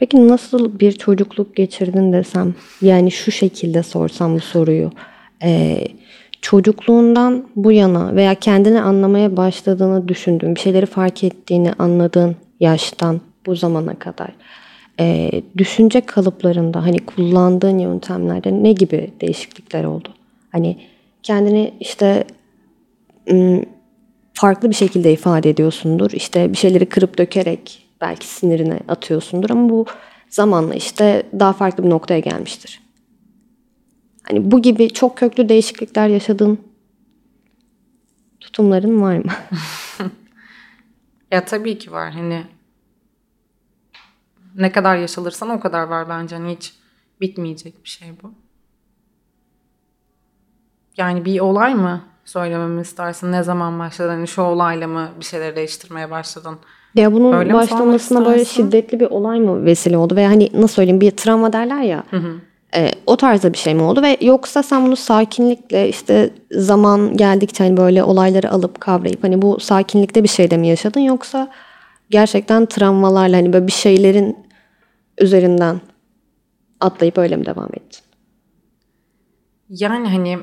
Peki 0.00 0.28
nasıl 0.28 0.80
bir 0.80 0.92
çocukluk 0.92 1.56
geçirdin 1.56 2.12
desem, 2.12 2.54
yani 2.82 3.10
şu 3.10 3.30
şekilde 3.30 3.82
sorsam 3.82 4.34
bu 4.34 4.40
soruyu. 4.40 4.90
Ee, 5.42 5.84
çocukluğundan 6.40 7.46
bu 7.56 7.72
yana 7.72 8.16
veya 8.16 8.34
kendini 8.34 8.80
anlamaya 8.80 9.36
başladığını 9.36 10.08
düşündüğün, 10.08 10.54
bir 10.54 10.60
şeyleri 10.60 10.86
fark 10.86 11.24
ettiğini 11.24 11.72
anladığın 11.72 12.36
yaştan 12.60 13.20
bu 13.46 13.56
zamana 13.56 13.98
kadar 13.98 14.30
ee, 15.00 15.30
düşünce 15.58 16.00
kalıplarında 16.00 16.82
hani 16.82 16.98
kullandığın 16.98 17.78
yöntemlerde 17.78 18.62
ne 18.62 18.72
gibi 18.72 19.10
değişiklikler 19.20 19.84
oldu? 19.84 20.08
Hani 20.52 20.76
kendini 21.22 21.74
işte 21.80 22.24
farklı 24.34 24.70
bir 24.70 24.74
şekilde 24.74 25.12
ifade 25.12 25.50
ediyorsundur. 25.50 26.10
İşte 26.10 26.52
bir 26.52 26.56
şeyleri 26.56 26.86
kırıp 26.86 27.18
dökerek 27.18 27.89
belki 28.00 28.26
sinirine 28.26 28.80
atıyorsundur 28.88 29.50
ama 29.50 29.68
bu 29.68 29.86
zamanla 30.28 30.74
işte 30.74 31.26
daha 31.38 31.52
farklı 31.52 31.84
bir 31.84 31.90
noktaya 31.90 32.20
gelmiştir. 32.20 32.82
Hani 34.22 34.50
bu 34.50 34.62
gibi 34.62 34.90
çok 34.90 35.18
köklü 35.18 35.48
değişiklikler 35.48 36.08
yaşadığın 36.08 36.58
tutumların 38.40 39.00
var 39.02 39.16
mı? 39.16 39.32
Ya 41.30 41.44
tabii 41.44 41.78
ki 41.78 41.92
var. 41.92 42.12
Hani 42.12 42.46
ne 44.54 44.72
kadar 44.72 44.96
yaşalırsan 44.96 45.50
o 45.50 45.60
kadar 45.60 45.82
var 45.82 46.08
bence. 46.08 46.36
Hani 46.36 46.56
hiç 46.56 46.74
bitmeyecek 47.20 47.84
bir 47.84 47.88
şey 47.88 48.08
bu. 48.22 48.34
Yani 50.96 51.24
bir 51.24 51.40
olay 51.40 51.74
mı 51.74 52.04
söylememi 52.24 52.80
istersin? 52.80 53.32
Ne 53.32 53.42
zaman 53.42 53.78
başladın? 53.78 54.10
Hani 54.10 54.28
şu 54.28 54.42
olayla 54.42 54.88
mı 54.88 55.10
bir 55.20 55.24
şeyleri 55.24 55.56
değiştirmeye 55.56 56.10
başladın? 56.10 56.58
Ya 56.94 57.12
bunun 57.12 57.32
Öyle 57.32 57.54
başlamasına 57.54 58.26
böyle 58.26 58.44
şiddetli 58.44 59.00
bir 59.00 59.06
olay 59.06 59.40
mı 59.40 59.64
vesile 59.64 59.96
oldu? 59.96 60.16
Veya 60.16 60.30
hani 60.30 60.50
nasıl 60.54 60.74
söyleyeyim 60.74 61.00
bir 61.00 61.10
travma 61.10 61.52
derler 61.52 61.80
ya. 61.82 62.04
e, 62.76 62.90
o 63.06 63.16
tarzda 63.16 63.52
bir 63.52 63.58
şey 63.58 63.74
mi 63.74 63.82
oldu? 63.82 64.02
Ve 64.02 64.16
yoksa 64.20 64.62
sen 64.62 64.86
bunu 64.86 64.96
sakinlikle 64.96 65.88
işte 65.88 66.30
zaman 66.50 67.16
geldikçe 67.16 67.64
hani 67.64 67.76
böyle 67.76 68.02
olayları 68.02 68.50
alıp 68.50 68.80
kavrayıp 68.80 69.24
hani 69.24 69.42
bu 69.42 69.60
sakinlikte 69.60 70.22
bir 70.22 70.28
şeyde 70.28 70.56
mi 70.56 70.68
yaşadın? 70.68 71.00
Yoksa 71.00 71.50
gerçekten 72.10 72.66
travmalarla 72.66 73.36
hani 73.36 73.52
böyle 73.52 73.66
bir 73.66 73.72
şeylerin 73.72 74.36
üzerinden 75.18 75.80
atlayıp 76.80 77.18
öyle 77.18 77.36
mi 77.36 77.46
devam 77.46 77.68
ettin? 77.74 78.00
Yani 79.68 80.08
hani 80.08 80.38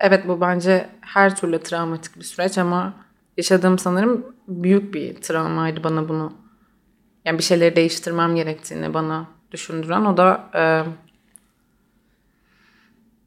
evet 0.00 0.28
bu 0.28 0.40
bence 0.40 0.86
her 1.00 1.36
türlü 1.36 1.58
travmatik 1.58 2.16
bir 2.16 2.24
süreç 2.24 2.58
ama 2.58 2.94
yaşadığım 3.36 3.78
sanırım 3.78 4.26
büyük 4.48 4.94
bir 4.94 5.14
travmaydı 5.14 5.84
bana 5.84 6.08
bunu. 6.08 6.32
Yani 7.24 7.38
bir 7.38 7.42
şeyleri 7.42 7.76
değiştirmem 7.76 8.36
gerektiğini 8.36 8.94
bana 8.94 9.26
düşündüren. 9.50 10.04
O 10.04 10.16
da 10.16 10.50
e, 10.54 10.84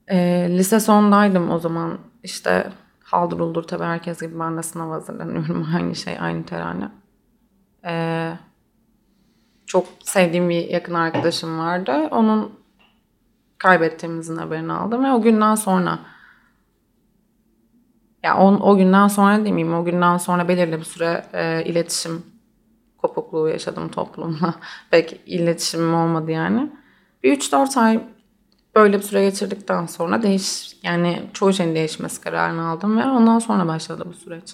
e, 0.07 0.47
lise 0.50 0.79
sondaydım 0.79 1.51
o 1.51 1.59
zaman. 1.59 1.97
İşte 2.24 2.71
haldır 3.03 3.39
uldur 3.39 3.63
tabii 3.63 3.83
herkes 3.83 4.21
gibi 4.21 4.39
ben 4.39 4.57
de 4.57 4.63
sınav 4.63 4.89
hazırlanıyorum. 4.89 5.67
Aynı 5.75 5.95
şey 5.95 6.17
aynı 6.19 6.45
terane. 6.45 6.89
E, 7.85 8.33
çok 9.65 9.88
sevdiğim 10.03 10.50
bir 10.50 10.69
yakın 10.69 10.93
arkadaşım 10.93 11.59
vardı. 11.59 12.07
Onun 12.12 12.51
kaybettiğimizin 13.57 14.38
haberini 14.38 14.74
aldım 14.74 15.03
ve 15.03 15.12
o 15.12 15.21
günden 15.21 15.55
sonra 15.55 16.00
ya 18.25 18.38
o, 18.38 18.72
o 18.72 18.77
günden 18.77 19.08
sonra 19.08 19.46
demeyeyim 19.46 19.74
o 19.74 19.86
günden 19.86 20.17
sonra 20.17 20.48
belirli 20.48 20.79
bir 20.79 20.84
süre 20.84 21.25
e, 21.34 21.63
iletişim 21.65 22.24
kopukluğu 22.98 23.50
yaşadım 23.50 23.89
toplumla. 23.89 24.55
Pek 24.91 25.22
iletişimim 25.25 25.96
olmadı 25.96 26.32
yani. 26.32 26.72
Bir 27.24 27.39
3-4 27.39 27.79
ay 27.79 28.00
böyle 28.75 28.98
bir 28.98 29.03
süre 29.03 29.29
geçirdikten 29.29 29.86
sonra 29.86 30.24
değiş 30.24 30.77
yani 30.84 31.24
çoğu 31.34 31.53
şeyin 31.53 31.75
değişmesi 31.75 32.22
kararını 32.22 32.67
aldım 32.67 32.98
ve 32.98 33.05
ondan 33.05 33.39
sonra 33.39 33.67
başladı 33.67 34.03
bu 34.08 34.13
süreç. 34.13 34.53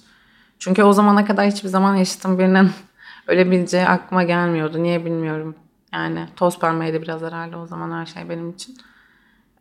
Çünkü 0.60 0.84
o 0.84 0.94
zamana 0.94 1.26
kadar 1.26 1.46
hiçbir 1.46 1.70
zaman 1.70 1.96
yaşadığım 1.96 2.40
birinin 2.40 2.72
ölebileceği 3.28 3.86
aklıma 3.86 4.24
gelmiyordu. 4.24 4.84
Niye 4.84 5.06
bilmiyorum. 5.06 5.56
Yani 5.94 6.28
toz 6.36 6.60
pembeydi 6.60 7.02
biraz 7.02 7.22
herhalde 7.22 7.58
o 7.58 7.66
zaman 7.66 8.00
her 8.00 8.06
şey 8.06 8.30
benim 8.30 8.50
için. 8.50 8.78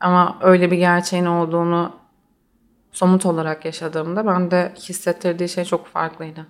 Ama 0.00 0.38
öyle 0.40 0.70
bir 0.70 0.76
gerçeğin 0.76 1.26
olduğunu 1.26 1.99
somut 2.92 3.26
olarak 3.26 3.64
yaşadığımda 3.64 4.26
ben 4.26 4.50
de 4.50 4.72
hissettirdiği 4.76 5.48
şey 5.48 5.64
çok 5.64 5.86
farklıydı. 5.86 6.46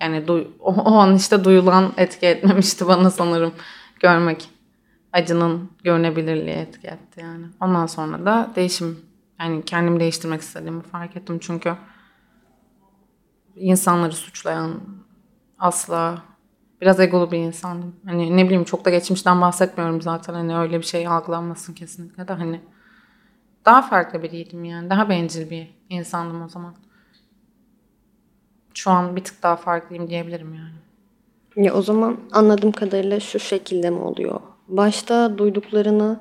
Yani 0.00 0.16
duy- 0.26 0.48
o, 0.60 0.74
o 0.74 0.94
an 0.94 1.14
işte 1.16 1.44
duyulan 1.44 1.92
etki 1.96 2.26
etmemişti 2.26 2.86
bana 2.86 3.10
sanırım 3.10 3.52
görmek. 4.00 4.50
Acının 5.12 5.70
görünebilirliği 5.84 6.56
etki 6.56 6.86
etti 6.86 7.20
yani. 7.20 7.46
Ondan 7.60 7.86
sonra 7.86 8.26
da 8.26 8.50
değişim 8.56 9.00
yani 9.40 9.64
kendimi 9.64 10.00
değiştirmek 10.00 10.40
istediğimi 10.40 10.82
fark 10.82 11.16
ettim 11.16 11.38
çünkü 11.38 11.74
insanları 13.56 14.12
suçlayan 14.12 14.80
Asla. 15.58 16.22
Biraz 16.80 17.00
egolu 17.00 17.30
bir 17.30 17.38
insandım. 17.38 17.96
Hani 18.06 18.36
ne 18.36 18.44
bileyim 18.44 18.64
çok 18.64 18.84
da 18.84 18.90
geçmişten 18.90 19.40
bahsetmiyorum 19.40 20.02
zaten. 20.02 20.34
Hani 20.34 20.58
öyle 20.58 20.78
bir 20.78 20.84
şey 20.84 21.06
algılanmasın 21.06 21.74
kesinlikle 21.74 22.28
de 22.28 22.32
hani 22.32 22.60
daha 23.66 23.82
farklı 23.82 24.22
biriydim 24.22 24.64
yani. 24.64 24.90
Daha 24.90 25.08
bencil 25.08 25.50
bir 25.50 25.74
insandım 25.88 26.42
o 26.42 26.48
zaman. 26.48 26.74
Şu 28.74 28.90
an 28.90 29.16
bir 29.16 29.24
tık 29.24 29.42
daha 29.42 29.56
farklıyım 29.56 30.10
diyebilirim 30.10 30.54
yani. 30.54 31.66
Ya 31.66 31.74
o 31.74 31.82
zaman 31.82 32.16
anladığım 32.32 32.72
kadarıyla 32.72 33.20
şu 33.20 33.38
şekilde 33.38 33.90
mi 33.90 33.98
oluyor? 33.98 34.40
Başta 34.68 35.38
duyduklarını 35.38 36.20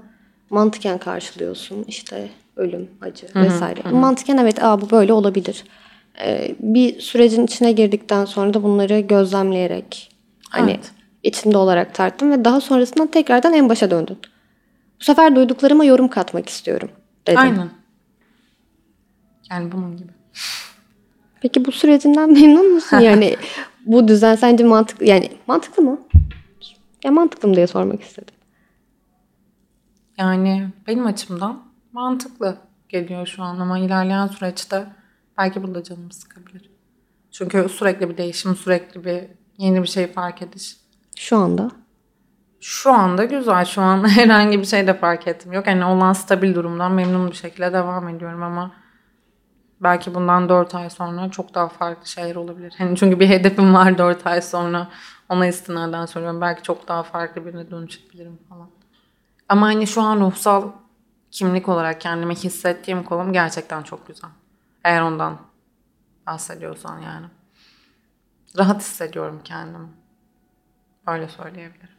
mantıken 0.50 0.98
karşılıyorsun. 0.98 1.84
İşte 1.88 2.30
ölüm, 2.56 2.90
acı 3.02 3.28
vesaire. 3.36 3.90
Mantıken 3.90 4.38
evet 4.38 4.64
Aa, 4.64 4.82
bu 4.82 4.90
böyle 4.92 5.14
olabilir. 5.14 5.64
Ee, 6.22 6.56
bir 6.60 7.00
sürecin 7.00 7.46
içine 7.46 7.72
girdikten 7.72 8.25
sonra 8.25 8.54
da 8.54 8.64
bunları 8.64 9.00
gözlemleyerek 9.00 10.12
hani 10.50 10.72
Evet. 10.72 10.92
içinde 11.24 11.58
olarak 11.58 11.94
tarttın 11.94 12.32
ve 12.32 12.46
daha 12.46 12.62
sonrasında 12.62 13.12
tekrardan 13.12 13.54
en 13.54 13.70
başa 13.70 13.92
döndün. 13.92 14.18
Bu 15.00 15.04
sefer 15.04 15.36
duyduklarıma 15.36 15.86
yorum 15.86 16.08
katmak 16.08 16.50
istiyorum 16.50 16.90
dedin. 17.27 17.38
Aynen. 17.38 17.70
Yani 19.51 19.72
bunun 19.72 19.98
gibi. 19.98 20.12
Peki 21.41 21.65
bu 21.65 21.72
sürecinden 21.72 22.29
memnun 22.34 22.74
musun? 22.74 23.00
Yani 23.00 23.38
bu 23.86 24.08
düzen 24.08 24.36
sence 24.36 24.63
mantıklı 24.63 25.05
yani 25.05 25.32
mantıklı 25.48 25.84
mı? 25.84 26.00
Ya 27.03 27.12
mantıklı 27.12 27.50
mı 27.50 27.55
diye 27.55 27.67
sormak 27.67 28.01
istedim. 28.01 28.36
Yani 30.17 30.67
benim 30.88 31.05
açımdan 31.05 31.63
mantıklı 31.91 32.58
geliyor 32.89 33.27
şu 33.27 33.44
an 33.44 33.60
ama 33.60 33.79
ilerleyen 33.79 34.27
süreçte 34.27 34.88
belki 35.38 35.63
burada 35.63 35.84
canım 35.84 36.12
sıkabilir. 36.12 36.70
Çünkü 37.32 37.70
sürekli 37.70 38.10
bir 38.10 38.17
değişim, 38.17 38.55
sürekli 38.55 39.05
bir 39.05 39.24
yeni 39.58 39.82
bir 39.84 39.88
şey 39.88 40.08
fark 40.08 40.41
ediş. 40.41 40.77
Şu 41.15 41.38
anda. 41.38 41.72
Şu 42.68 42.94
anda 42.94 43.24
güzel. 43.26 43.66
Şu 43.66 43.82
an 43.82 44.10
herhangi 44.18 44.60
bir 44.60 44.66
şey 44.66 44.88
de 44.88 44.94
fark 44.94 45.28
ettim. 45.28 45.54
Yok 45.54 45.68
yani 45.68 45.86
olan 45.86 46.14
stabil 46.14 46.56
durumdan 46.56 46.92
memnun 46.92 47.28
bir 47.32 47.36
şekilde 47.36 47.74
devam 47.74 48.10
ediyorum 48.10 48.44
ama 48.44 48.72
belki 49.82 50.16
bundan 50.16 50.50
4 50.50 50.76
ay 50.76 50.90
sonra 50.90 51.32
çok 51.32 51.54
daha 51.56 51.70
farklı 51.70 52.08
şeyler 52.08 52.36
olabilir. 52.36 52.74
Hani 52.78 52.98
çünkü 52.98 53.20
bir 53.20 53.30
hedefim 53.30 53.74
var 53.74 53.98
4 53.98 54.28
ay 54.28 54.42
sonra. 54.42 54.88
Ona 55.30 55.48
istinaden 55.48 56.06
söylüyorum. 56.06 56.42
Belki 56.42 56.64
çok 56.64 56.88
daha 56.88 57.04
farklı 57.04 57.46
birine 57.46 57.72
dönüşebilirim 57.72 58.40
falan. 58.50 58.70
Ama 59.50 59.66
hani 59.66 59.88
şu 59.88 60.02
an 60.02 60.20
ruhsal 60.20 60.72
kimlik 61.32 61.70
olarak 61.70 62.02
kendime 62.02 62.36
hissettiğim 62.36 63.04
kolum 63.04 63.34
gerçekten 63.34 63.84
çok 63.84 64.08
güzel. 64.08 64.30
Eğer 64.84 65.02
ondan 65.02 65.38
bahsediyorsan 66.28 67.00
yani. 67.00 67.26
Rahat 68.58 68.82
hissediyorum 68.82 69.42
kendimi. 69.44 69.88
Öyle 71.08 71.28
söyleyebilirim. 71.28 71.95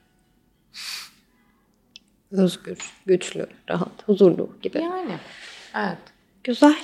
Özgür, 2.31 2.79
güçlü, 3.07 3.47
rahat, 3.71 4.09
huzurlu 4.09 4.51
gibi. 4.63 4.79
Yani 4.79 5.19
evet. 5.75 5.99
Güzel. 6.45 6.79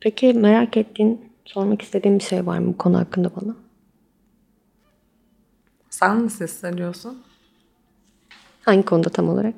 Peki 0.00 0.32
merak 0.32 0.76
ettiğin, 0.76 1.32
sormak 1.44 1.82
istediğin 1.82 2.18
bir 2.18 2.24
şey 2.24 2.46
var 2.46 2.58
mı 2.58 2.66
bu 2.66 2.78
konu 2.78 2.98
hakkında 2.98 3.36
bana? 3.36 3.56
Sen 5.90 6.24
nasıl 6.24 6.44
hissediyorsun? 6.44 7.22
Hangi 8.62 8.84
konuda 8.84 9.08
tam 9.08 9.28
olarak? 9.28 9.54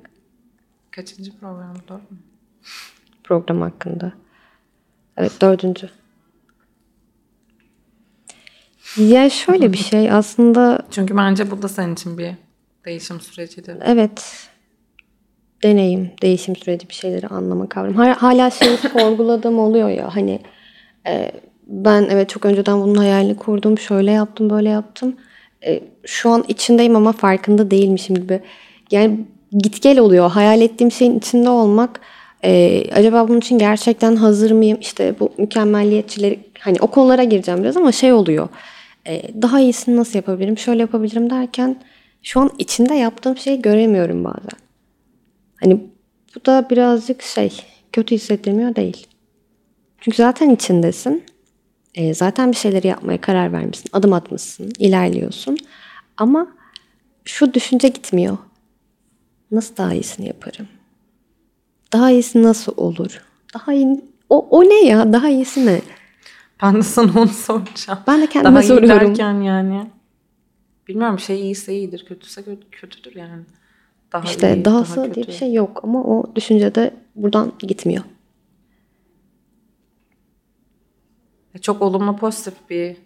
Kaçıncı 0.91 1.39
program? 1.39 1.77
Dört 1.89 2.11
mü? 2.11 2.19
Program 3.25 3.61
hakkında. 3.61 4.13
Evet 5.17 5.33
dördüncü. 5.43 5.91
Ya 8.97 9.31
şöyle 9.31 9.73
bir 9.73 9.79
şey 9.79 10.11
aslında 10.13 10.79
Çünkü 10.91 11.17
bence 11.17 11.51
bu 11.51 11.63
da 11.63 11.69
senin 11.69 11.93
için 11.95 12.19
bir 12.19 12.31
değişim 12.85 13.21
süreciydi. 13.21 13.77
evet 13.85 14.49
deneyim, 15.63 16.11
değişim 16.23 16.57
süreci 16.57 16.89
bir 16.89 16.95
şeyleri 16.95 17.27
anlama 17.27 17.69
kavram. 17.69 17.95
Hala, 17.95 18.23
hala 18.23 18.51
şeyi 18.51 18.77
sorguladığım 18.93 19.59
oluyor 19.59 19.89
ya 19.89 20.17
hani 20.17 20.41
e, 21.07 21.33
ben 21.67 22.07
evet 22.11 22.29
çok 22.29 22.45
önceden 22.45 22.81
bunun 22.81 22.95
hayalini 22.95 23.37
kurdum, 23.37 23.79
şöyle 23.79 24.11
yaptım, 24.13 24.51
böyle 24.51 24.69
yaptım. 24.69 25.17
E, 25.67 25.81
şu 26.07 26.31
an 26.31 26.45
içindeyim 26.49 26.97
ama 26.97 27.13
farkında 27.13 27.71
değilmişim 27.71 28.17
gibi. 28.17 28.41
Yani 28.91 29.21
git 29.53 29.83
gel 29.83 29.99
oluyor. 29.99 30.31
Hayal 30.31 30.61
ettiğim 30.61 30.91
şeyin 30.91 31.19
içinde 31.19 31.49
olmak. 31.49 32.01
e, 32.45 32.83
acaba 32.93 33.29
bunun 33.29 33.39
için 33.39 33.59
gerçekten 33.59 34.17
hazır 34.17 34.51
mıyım? 34.51 34.79
İşte 34.81 35.15
bu 35.21 35.33
mükemmelliyetçileri 35.39 36.41
hani 36.59 36.77
o 36.81 36.87
konulara 36.87 37.25
gireceğim 37.25 37.63
biraz 37.63 37.77
ama 37.77 37.93
şey 37.93 38.13
oluyor. 38.13 38.49
E, 39.07 39.43
daha 39.43 39.61
iyisini 39.61 39.97
nasıl 39.97 40.15
yapabilirim? 40.15 40.59
Şöyle 40.59 40.81
yapabilirim 40.81 41.31
derken 41.31 41.77
şu 42.23 42.41
an 42.41 42.51
içinde 42.59 42.95
yaptığım 42.95 43.37
şeyi 43.37 43.63
göremiyorum 43.63 44.25
bazen. 44.25 44.59
Hani 45.61 45.81
bu 46.37 46.47
da 46.47 46.67
birazcık 46.71 47.23
şey 47.23 47.53
kötü 47.93 48.15
hissettirmiyor 48.15 48.77
değil. 48.77 49.07
Çünkü 50.01 50.17
zaten 50.17 50.51
içindesin. 50.51 51.25
E, 51.95 52.15
zaten 52.15 52.51
bir 52.51 52.57
şeyleri 52.57 52.87
yapmaya 52.87 53.21
karar 53.21 53.53
vermişsin. 53.53 53.91
Adım 53.93 54.13
atmışsın. 54.13 54.73
ilerliyorsun. 54.79 55.59
Ama 56.17 56.47
şu 57.25 57.55
düşünce 57.55 57.89
gitmiyor. 57.89 58.39
Nasıl 59.51 59.77
daha 59.77 59.95
iyisini 59.95 60.27
yaparım? 60.27 60.69
Daha 61.93 62.11
iyisi 62.11 62.43
nasıl 62.43 62.73
olur? 62.77 63.23
Daha 63.55 63.73
iyi... 63.73 64.01
O, 64.31 64.49
o 64.51 64.65
ne 64.65 64.85
ya? 64.85 65.13
Daha 65.13 65.29
iyisi 65.29 65.67
ne? 65.67 65.81
Ben 66.63 66.75
de 66.75 66.83
sana 66.83 67.21
onu 67.21 67.29
soracağım. 67.29 67.99
Ben 68.07 68.23
de 68.23 68.27
kendime 68.27 68.55
Daha 68.55 68.63
iyi 68.63 68.67
soruyorum. 68.69 69.09
derken 69.09 69.41
yani. 69.41 69.91
Bilmiyorum 70.89 71.19
şey 71.19 71.41
iyiyse 71.41 71.75
iyidir, 71.75 72.05
kötüse 72.09 72.43
kötü, 72.43 72.71
kötüdür 72.71 73.17
yani. 73.17 73.43
Daha 74.13 74.25
İşte 74.25 74.57
iyi, 74.57 74.65
dahası 74.65 74.97
daha 74.97 75.05
diye 75.05 75.15
bir 75.15 75.25
kötü. 75.27 75.33
şey 75.39 75.53
yok 75.53 75.81
ama 75.85 76.05
o 76.05 76.35
düşünce 76.37 76.75
de 76.75 76.95
buradan 77.17 77.53
gitmiyor. 77.59 78.05
E, 81.55 81.59
Çok 81.59 81.83
olumlu 81.83 82.17
pozitif 82.17 82.55
bir 82.71 82.97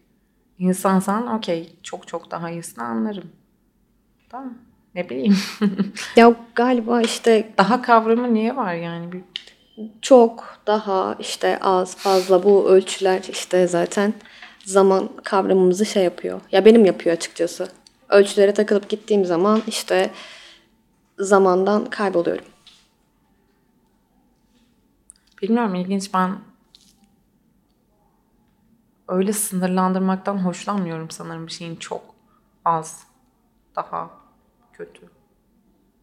insansan 0.59 1.27
okey 1.27 1.73
çok 1.83 2.09
çok 2.09 2.31
daha 2.31 2.51
iyisini 2.51 2.85
anlarım. 2.85 3.31
Tamam. 4.29 4.55
Ne 4.95 5.09
bileyim. 5.11 5.37
Ya 6.17 6.35
galiba 6.55 7.03
işte 7.03 7.53
daha 7.59 7.83
kavramı 7.83 8.35
niye 8.35 8.57
var 8.57 8.75
yani? 8.75 9.13
Bir, 9.13 9.21
çok, 10.03 10.59
daha, 10.67 11.17
işte 11.19 11.59
az, 11.61 11.97
fazla 11.97 12.43
bu 12.43 12.69
ölçüler 12.69 13.23
işte 13.29 13.67
zaten 13.67 14.15
zaman 14.65 15.09
kavramımızı 15.25 15.87
şey 15.87 16.05
yapıyor. 16.05 16.41
Ya 16.53 16.65
benim 16.65 16.85
yapıyor 16.85 17.17
açıkçası. 17.17 17.69
Ölçülere 18.09 18.55
takılıp 18.55 18.89
gittiğim 18.89 19.25
zaman 19.25 19.63
işte 19.67 20.11
zamandan 21.19 21.85
kayboluyorum. 21.91 22.45
bilmiyorum 25.43 25.75
ilginç 25.75 26.15
ben 26.15 26.39
öyle 29.09 29.33
sınırlandırmaktan 29.33 30.39
hoşlanmıyorum 30.39 31.11
sanırım 31.11 31.47
bir 31.47 31.53
şeyin 31.53 31.77
çok 31.77 32.03
az, 32.65 33.07
daha 33.77 34.11
kötü, 34.73 35.11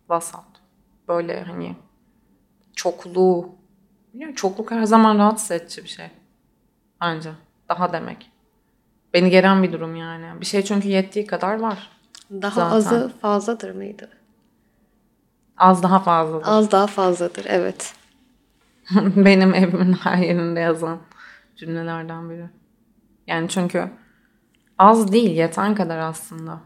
vasat. 0.10 0.46
Böyle 1.08 1.44
hani 1.44 1.76
çokluğu, 2.76 3.56
bilmiyorum, 4.14 4.36
çokluk 4.36 4.72
her 4.72 4.84
zaman 4.84 5.18
rahatsız 5.18 5.52
edici 5.52 5.84
bir 5.84 5.90
şey. 5.90 6.08
Bence. 7.02 7.32
Daha 7.70 7.94
demek. 7.94 8.32
Beni 9.14 9.30
geren 9.30 9.64
bir 9.64 9.72
durum 9.72 9.96
yani. 9.96 10.42
Bir 10.42 10.46
şey 10.46 10.64
çünkü 10.64 10.88
yettiği 10.88 11.28
kadar 11.28 11.60
var. 11.60 11.90
Daha 12.32 12.56
Zaten. 12.56 12.76
azı 12.76 13.14
fazladır 13.22 13.76
mıydı? 13.76 14.10
Az 15.58 15.84
daha 15.84 16.00
fazladır. 16.00 16.48
Az 16.48 16.72
daha 16.72 16.88
fazladır 16.88 17.46
evet. 17.48 17.96
Benim 19.16 19.54
evimin 19.54 19.94
her 19.94 20.18
yerinde 20.18 20.60
yazan 20.60 21.00
cümlelerden 21.56 22.30
biri. 22.30 22.50
Yani 23.28 23.50
çünkü 23.50 23.90
az 24.78 25.12
değil, 25.12 25.32
yeten 25.32 25.76
kadar 25.76 25.98
aslında. 25.98 26.60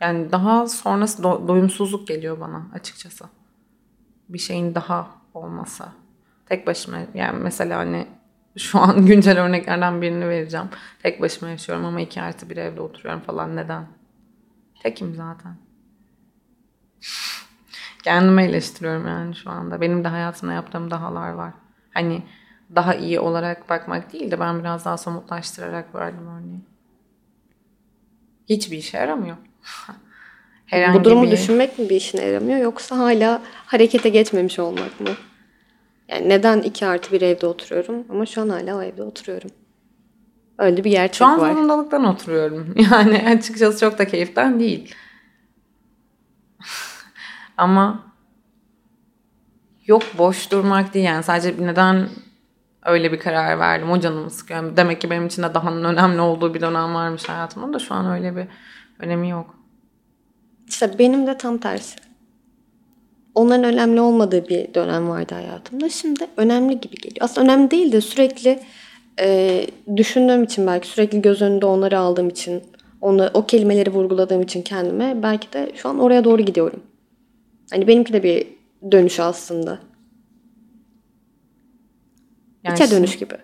Yani 0.00 0.32
daha 0.32 0.66
sonrası 0.66 1.22
do- 1.22 1.48
doyumsuzluk 1.48 2.08
geliyor 2.08 2.40
bana 2.40 2.66
açıkçası. 2.74 3.24
Bir 4.28 4.38
şeyin 4.38 4.74
daha 4.74 5.10
olması. 5.34 5.84
Tek 6.46 6.66
başıma 6.66 6.98
yani 7.14 7.38
mesela 7.42 7.78
hani 7.78 8.06
şu 8.56 8.78
an 8.78 9.06
güncel 9.06 9.40
örneklerden 9.40 10.02
birini 10.02 10.28
vereceğim. 10.28 10.68
Tek 11.02 11.20
başıma 11.20 11.50
yaşıyorum 11.50 11.84
ama 11.84 12.00
iki 12.00 12.22
artı 12.22 12.50
bir 12.50 12.56
evde 12.56 12.80
oturuyorum 12.80 13.20
falan. 13.20 13.56
Neden? 13.56 13.86
Tekim 14.82 15.14
zaten. 15.14 15.56
Kendimi 18.04 18.42
eleştiriyorum 18.42 19.06
yani 19.06 19.34
şu 19.34 19.50
anda. 19.50 19.80
Benim 19.80 20.04
de 20.04 20.08
hayatımda 20.08 20.52
yaptığım 20.52 20.90
dahalar 20.90 21.30
var. 21.30 21.52
Hani 21.94 22.22
daha 22.74 22.94
iyi 22.94 23.20
olarak 23.20 23.68
bakmak 23.68 24.12
değil 24.12 24.30
de 24.30 24.40
ben 24.40 24.60
biraz 24.60 24.84
daha 24.84 24.96
somutlaştırarak 24.96 25.94
verdim 25.94 26.26
örneği. 26.26 26.60
Hiçbir 28.48 28.76
işe 28.76 28.98
yaramıyor. 28.98 29.36
Herhangi 30.68 31.00
Bu 31.00 31.04
durumu 31.04 31.22
bir... 31.22 31.30
düşünmek 31.30 31.78
mi 31.78 31.88
bir 31.88 31.96
işine 31.96 32.24
yaramıyor 32.24 32.58
yoksa 32.58 32.98
hala 32.98 33.42
harekete 33.66 34.08
geçmemiş 34.08 34.58
olmak 34.58 35.00
mı? 35.00 35.08
Yani 36.08 36.28
neden 36.28 36.60
iki 36.62 36.86
artı 36.86 37.12
bir 37.12 37.22
evde 37.22 37.46
oturuyorum 37.46 38.04
ama 38.08 38.26
şu 38.26 38.40
an 38.40 38.48
hala 38.48 38.76
o 38.76 38.82
evde 38.82 39.02
oturuyorum. 39.02 39.50
Öyle 40.58 40.84
bir 40.84 40.90
gerçek 40.90 41.14
Şu 41.18 41.26
an 41.26 41.40
var. 41.40 41.52
zorundalıktan 41.52 42.04
oturuyorum. 42.04 42.74
Yani 42.92 43.24
açıkçası 43.28 43.80
çok 43.80 43.98
da 43.98 44.06
keyiften 44.06 44.60
değil. 44.60 44.94
Ama 47.56 48.12
yok 49.86 50.02
boş 50.18 50.50
durmak 50.52 50.94
değil 50.94 51.04
yani 51.06 51.22
sadece 51.22 51.54
neden 51.58 52.08
öyle 52.84 53.12
bir 53.12 53.18
karar 53.18 53.58
verdim 53.58 53.90
o 53.90 54.00
canımı 54.00 54.30
sıkıyor. 54.30 54.76
Demek 54.76 55.00
ki 55.00 55.10
benim 55.10 55.26
için 55.26 55.42
de 55.42 55.54
daha 55.54 55.70
önemli 55.72 56.20
olduğu 56.20 56.54
bir 56.54 56.60
dönem 56.60 56.94
varmış 56.94 57.28
hayatımda 57.28 57.72
da 57.72 57.78
şu 57.78 57.94
an 57.94 58.10
öyle 58.10 58.36
bir 58.36 58.46
önemi 58.98 59.28
yok. 59.30 59.57
İşte 60.68 60.98
benim 60.98 61.26
de 61.26 61.38
tam 61.38 61.58
tersi. 61.58 61.96
Onların 63.34 63.64
önemli 63.64 64.00
olmadığı 64.00 64.48
bir 64.48 64.74
dönem 64.74 65.08
vardı 65.08 65.34
hayatımda. 65.34 65.88
Şimdi 65.88 66.26
önemli 66.36 66.80
gibi 66.80 66.96
geliyor. 66.96 67.16
Aslında 67.20 67.52
önemli 67.52 67.70
değil 67.70 67.92
de 67.92 68.00
sürekli 68.00 68.60
e, 69.20 69.66
düşündüğüm 69.96 70.42
için 70.42 70.66
belki 70.66 70.88
sürekli 70.88 71.22
göz 71.22 71.42
önünde 71.42 71.66
onları 71.66 71.98
aldığım 71.98 72.28
için 72.28 72.62
onu, 73.00 73.30
o 73.34 73.46
kelimeleri 73.46 73.90
vurguladığım 73.90 74.42
için 74.42 74.62
kendime 74.62 75.22
belki 75.22 75.52
de 75.52 75.72
şu 75.74 75.88
an 75.88 75.98
oraya 75.98 76.24
doğru 76.24 76.42
gidiyorum. 76.42 76.82
Hani 77.70 77.86
benimki 77.86 78.12
de 78.12 78.22
bir 78.22 78.46
dönüş 78.92 79.20
aslında. 79.20 79.78
Yani 82.64 82.74
İçe 82.74 82.90
dönüş 82.90 83.18
gibi. 83.18 83.34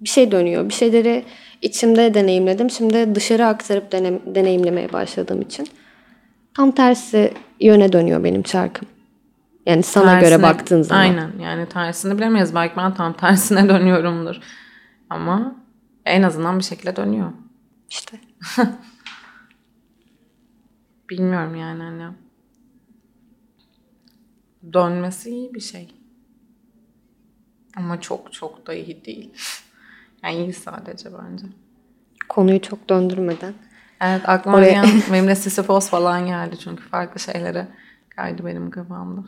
Bir 0.00 0.08
şey 0.08 0.30
dönüyor. 0.30 0.68
Bir 0.68 0.74
şeyleri 0.74 1.24
içimde 1.62 2.14
deneyimledim. 2.14 2.70
Şimdi 2.70 3.14
dışarı 3.14 3.46
aktarıp 3.46 3.92
deneyimlemeye 4.34 4.92
başladığım 4.92 5.42
için 5.42 5.68
tam 6.54 6.70
tersi 6.72 7.34
yöne 7.60 7.92
dönüyor 7.92 8.24
benim 8.24 8.46
şarkım. 8.46 8.88
Yani 9.66 9.82
sana 9.82 10.20
göre 10.20 10.34
Tersine- 10.34 10.42
baktığın 10.42 10.82
zaman. 10.82 11.00
Aynen 11.00 11.38
yani 11.38 11.68
tersini 11.68 12.16
bilemeyiz. 12.18 12.54
Belki 12.54 12.76
ben 12.76 12.94
tam 12.94 13.16
tersine 13.16 13.68
dönüyorumdur. 13.68 14.36
Ama 15.10 15.56
en 16.04 16.22
azından 16.22 16.58
bir 16.58 16.64
şekilde 16.64 16.96
dönüyor. 16.96 17.32
İşte. 17.90 18.20
Bilmiyorum 21.10 21.54
yani 21.54 21.82
hani. 21.82 22.04
Dönmesi 24.72 25.30
iyi 25.30 25.54
bir 25.54 25.60
şey. 25.60 25.94
Ama 27.76 28.00
çok 28.00 28.32
çok 28.32 28.66
da 28.66 28.74
iyi 28.74 29.04
değil. 29.04 29.30
Yani 30.22 30.36
iyi 30.36 30.52
sadece 30.52 31.08
bence. 31.12 31.46
Konuyu 32.28 32.60
çok 32.62 32.88
döndürmeden. 32.88 33.54
Evet 34.00 34.28
aklıma 34.28 34.56
Oraya- 34.56 34.72
gelen 34.72 35.02
benim 35.12 35.28
de 35.28 35.34
Sisyphos 35.34 35.90
falan 35.90 36.26
geldi 36.26 36.58
çünkü 36.58 36.82
farklı 36.82 37.20
şeylere 37.20 37.68
kaydı 38.16 38.46
benim 38.46 38.70
kafamda. 38.70 39.20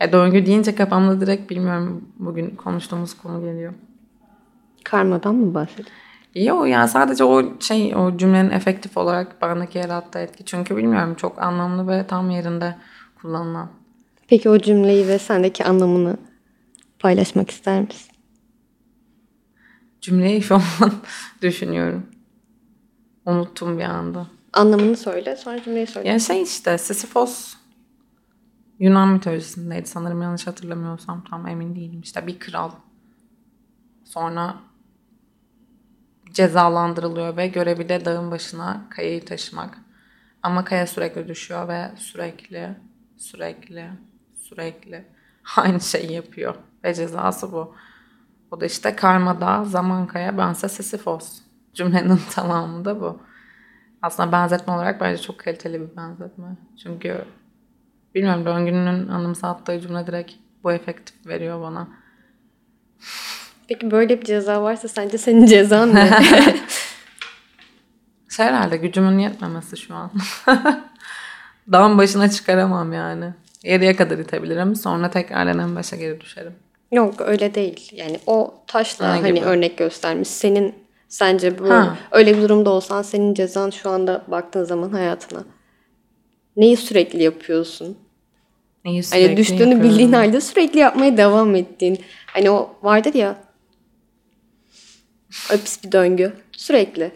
e 0.00 0.12
döngü 0.12 0.46
deyince 0.46 0.74
kafamda 0.74 1.20
direkt 1.20 1.50
bilmiyorum 1.50 2.08
bugün 2.18 2.50
konuştuğumuz 2.50 3.14
konu 3.14 3.40
geliyor. 3.40 3.72
Karmadan 4.84 5.34
mı 5.34 5.54
bahsediyorsun? 5.54 5.94
Yo 6.34 6.64
yani 6.64 6.88
sadece 6.88 7.24
o 7.24 7.60
şey 7.60 7.96
o 7.96 8.16
cümlenin 8.16 8.50
efektif 8.50 8.96
olarak 8.96 9.42
bendeki 9.42 9.78
yarattığı 9.78 10.18
etki. 10.18 10.44
Çünkü 10.44 10.76
bilmiyorum 10.76 11.14
çok 11.14 11.42
anlamlı 11.42 11.88
ve 11.88 12.06
tam 12.06 12.30
yerinde 12.30 12.76
kullanılan. 13.22 13.70
Peki 14.28 14.50
o 14.50 14.58
cümleyi 14.58 15.08
ve 15.08 15.18
sendeki 15.18 15.64
anlamını 15.64 16.16
paylaşmak 16.98 17.50
ister 17.50 17.80
misin? 17.80 18.12
Cümleyi 20.00 20.42
şu 20.42 20.54
an 20.54 20.62
düşünüyorum. 21.42 22.06
Unuttum 23.26 23.78
bir 23.78 23.84
anda. 23.84 24.26
Anlamını 24.52 24.96
söyle, 24.96 25.36
sonra 25.36 25.62
cümleyi 25.62 25.86
söyle. 25.86 26.08
Ya 26.08 26.18
şey 26.18 26.42
işte 26.42 26.78
Sisyphos 26.78 27.54
Yunan 28.80 29.08
mitolojisindeydi 29.08 29.86
sanırım 29.86 30.22
yanlış 30.22 30.46
hatırlamıyorsam 30.46 31.24
tam 31.24 31.46
emin 31.46 31.76
değilim. 31.76 32.00
İşte 32.00 32.26
bir 32.26 32.38
kral 32.38 32.70
sonra 34.04 34.56
cezalandırılıyor 36.32 37.36
ve 37.36 37.46
görevi 37.46 37.88
de 37.88 38.04
dağın 38.04 38.30
başına 38.30 38.86
kayayı 38.90 39.24
taşımak. 39.24 39.78
Ama 40.42 40.64
kaya 40.64 40.86
sürekli 40.86 41.28
düşüyor 41.28 41.68
ve 41.68 41.90
sürekli 41.96 42.76
sürekli 43.16 43.90
sürekli 44.34 45.04
aynı 45.56 45.80
şeyi 45.80 46.12
yapıyor. 46.12 46.54
Ve 46.84 46.94
cezası 46.94 47.52
bu. 47.52 47.74
O 48.50 48.60
da 48.60 48.66
işte 48.66 48.96
karmada 48.96 49.64
zaman 49.64 50.06
kaya 50.06 50.38
bense 50.38 50.68
Sisyphos. 50.68 51.40
Cümlenin 51.74 52.20
tamamı 52.30 52.84
da 52.84 53.00
bu. 53.00 53.20
Aslında 54.02 54.32
benzetme 54.32 54.72
olarak 54.72 55.00
bence 55.00 55.22
çok 55.22 55.38
kaliteli 55.38 55.80
bir 55.80 55.96
benzetme. 55.96 56.46
Çünkü 56.82 57.24
bilmiyorum 58.14 58.44
döngünün 58.46 59.08
anımsattığı 59.08 59.80
cümle 59.80 60.06
direkt 60.06 60.32
bu 60.64 60.72
efektif 60.72 61.26
veriyor 61.26 61.62
bana. 61.62 61.88
Peki 63.68 63.90
böyle 63.90 64.20
bir 64.20 64.24
ceza 64.24 64.62
varsa 64.62 64.88
sence 64.88 65.18
senin 65.18 65.46
cezan 65.46 65.94
ne? 65.94 66.10
Şey 68.36 68.46
herhalde 68.46 68.76
gücümün 68.76 69.18
yetmemesi 69.18 69.76
şu 69.76 69.94
an. 69.94 70.10
Dağın 71.72 71.98
başına 71.98 72.30
çıkaramam 72.30 72.92
yani. 72.92 73.24
Yarıya 73.64 73.96
kadar 73.96 74.18
itebilirim. 74.18 74.76
Sonra 74.76 75.10
tekrardan 75.10 75.58
en 75.58 75.76
başa 75.76 75.96
geri 75.96 76.20
düşerim. 76.20 76.54
Yok 76.92 77.20
öyle 77.20 77.54
değil. 77.54 77.90
Yani 77.92 78.20
o 78.26 78.54
taşla 78.66 79.14
Ne 79.14 79.20
hani 79.20 79.34
gibi? 79.34 79.46
örnek 79.46 79.78
göstermiş. 79.78 80.28
Senin 80.28 80.74
sence 81.14 81.58
bu 81.58 81.70
Ha. 81.70 81.98
öyle 82.10 82.36
bir 82.36 82.42
durumda 82.42 82.70
olsan 82.70 83.02
senin 83.02 83.34
cezan 83.34 83.70
şu 83.70 83.90
anda 83.90 84.24
baktığın 84.28 84.64
zaman 84.64 84.90
hayatına. 84.90 85.44
Neyi 86.56 86.76
sürekli 86.76 87.22
yapıyorsun? 87.22 87.98
Neyi 88.84 89.02
sürekli 89.02 89.26
Hani 89.26 89.36
düştüğünü 89.36 89.58
yapıyorum. 89.60 89.90
bildiğin 89.90 90.12
halde 90.12 90.40
sürekli 90.40 90.78
yapmaya 90.78 91.16
devam 91.16 91.54
ettiğin. 91.54 91.98
Hani 92.26 92.50
o 92.50 92.76
vardır 92.82 93.14
ya. 93.14 93.36
O 95.54 95.56
pis 95.56 95.84
bir 95.84 95.92
döngü. 95.92 96.32
Sürekli. 96.52 97.10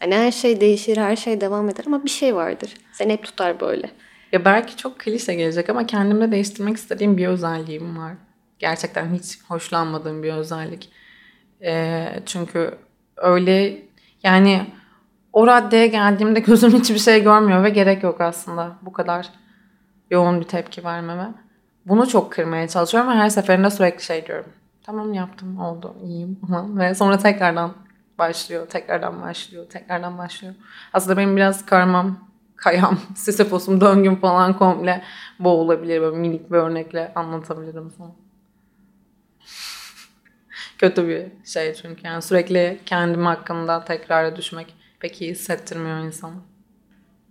Hani 0.00 0.14
her 0.14 0.30
şey 0.32 0.60
değişir, 0.60 0.96
her 0.96 1.16
şey 1.16 1.40
devam 1.40 1.68
eder 1.68 1.84
ama 1.86 2.04
bir 2.04 2.10
şey 2.10 2.34
vardır. 2.34 2.74
Seni 2.92 3.12
hep 3.12 3.24
tutar 3.24 3.60
böyle. 3.60 3.90
Ya 4.32 4.44
belki 4.44 4.76
çok 4.76 4.98
klişe 4.98 5.34
gelecek 5.34 5.70
ama 5.70 5.86
kendimde 5.86 6.32
değiştirmek 6.32 6.76
istediğim 6.76 7.16
bir 7.16 7.26
özelliğim 7.26 7.98
var. 7.98 8.12
Gerçekten 8.58 9.14
hiç 9.14 9.38
hoşlanmadığım 9.48 10.22
bir 10.22 10.32
özellik. 10.32 10.88
Ee, 11.64 12.06
çünkü 12.26 12.74
öyle 13.20 13.82
yani 14.22 14.66
o 15.32 15.46
raddeye 15.46 15.86
geldiğimde 15.86 16.40
gözüm 16.40 16.70
hiçbir 16.78 16.98
şey 16.98 17.22
görmüyor 17.22 17.62
ve 17.64 17.70
gerek 17.70 18.02
yok 18.02 18.20
aslında 18.20 18.72
bu 18.82 18.92
kadar 18.92 19.28
yoğun 20.10 20.40
bir 20.40 20.44
tepki 20.44 20.84
vermeme. 20.84 21.34
Bunu 21.86 22.08
çok 22.08 22.32
kırmaya 22.32 22.68
çalışıyorum 22.68 23.10
ve 23.10 23.14
her 23.14 23.28
seferinde 23.28 23.70
sürekli 23.70 24.02
şey 24.02 24.26
diyorum. 24.26 24.52
Tamam 24.82 25.14
yaptım 25.14 25.60
oldu 25.60 25.94
iyiyim 26.04 26.38
ve 26.78 26.94
sonra 26.94 27.18
tekrardan 27.18 27.72
başlıyor, 28.18 28.66
tekrardan 28.66 29.22
başlıyor, 29.22 29.66
tekrardan 29.68 30.18
başlıyor. 30.18 30.54
Aslında 30.92 31.16
benim 31.16 31.36
biraz 31.36 31.66
karmam, 31.66 32.18
kayam, 32.56 32.98
Sisyphos'um, 33.16 33.80
döngüm 33.80 34.16
falan 34.16 34.58
komple 34.58 35.02
bu 35.38 35.48
olabilir. 35.48 36.00
Böyle 36.00 36.16
minik 36.16 36.50
bir 36.50 36.56
örnekle 36.56 37.12
anlatabilirim 37.14 37.90
sana. 37.98 38.10
Kötü 40.80 41.08
bir 41.08 41.26
şey 41.44 41.74
çünkü 41.74 42.06
yani 42.06 42.22
sürekli 42.22 42.80
kendim 42.86 43.26
hakkında 43.26 43.84
tekrara 43.84 44.36
düşmek 44.36 44.74
pek 45.00 45.22
iyi 45.22 45.30
hissettirmiyor 45.30 45.98
insanı. 45.98 46.34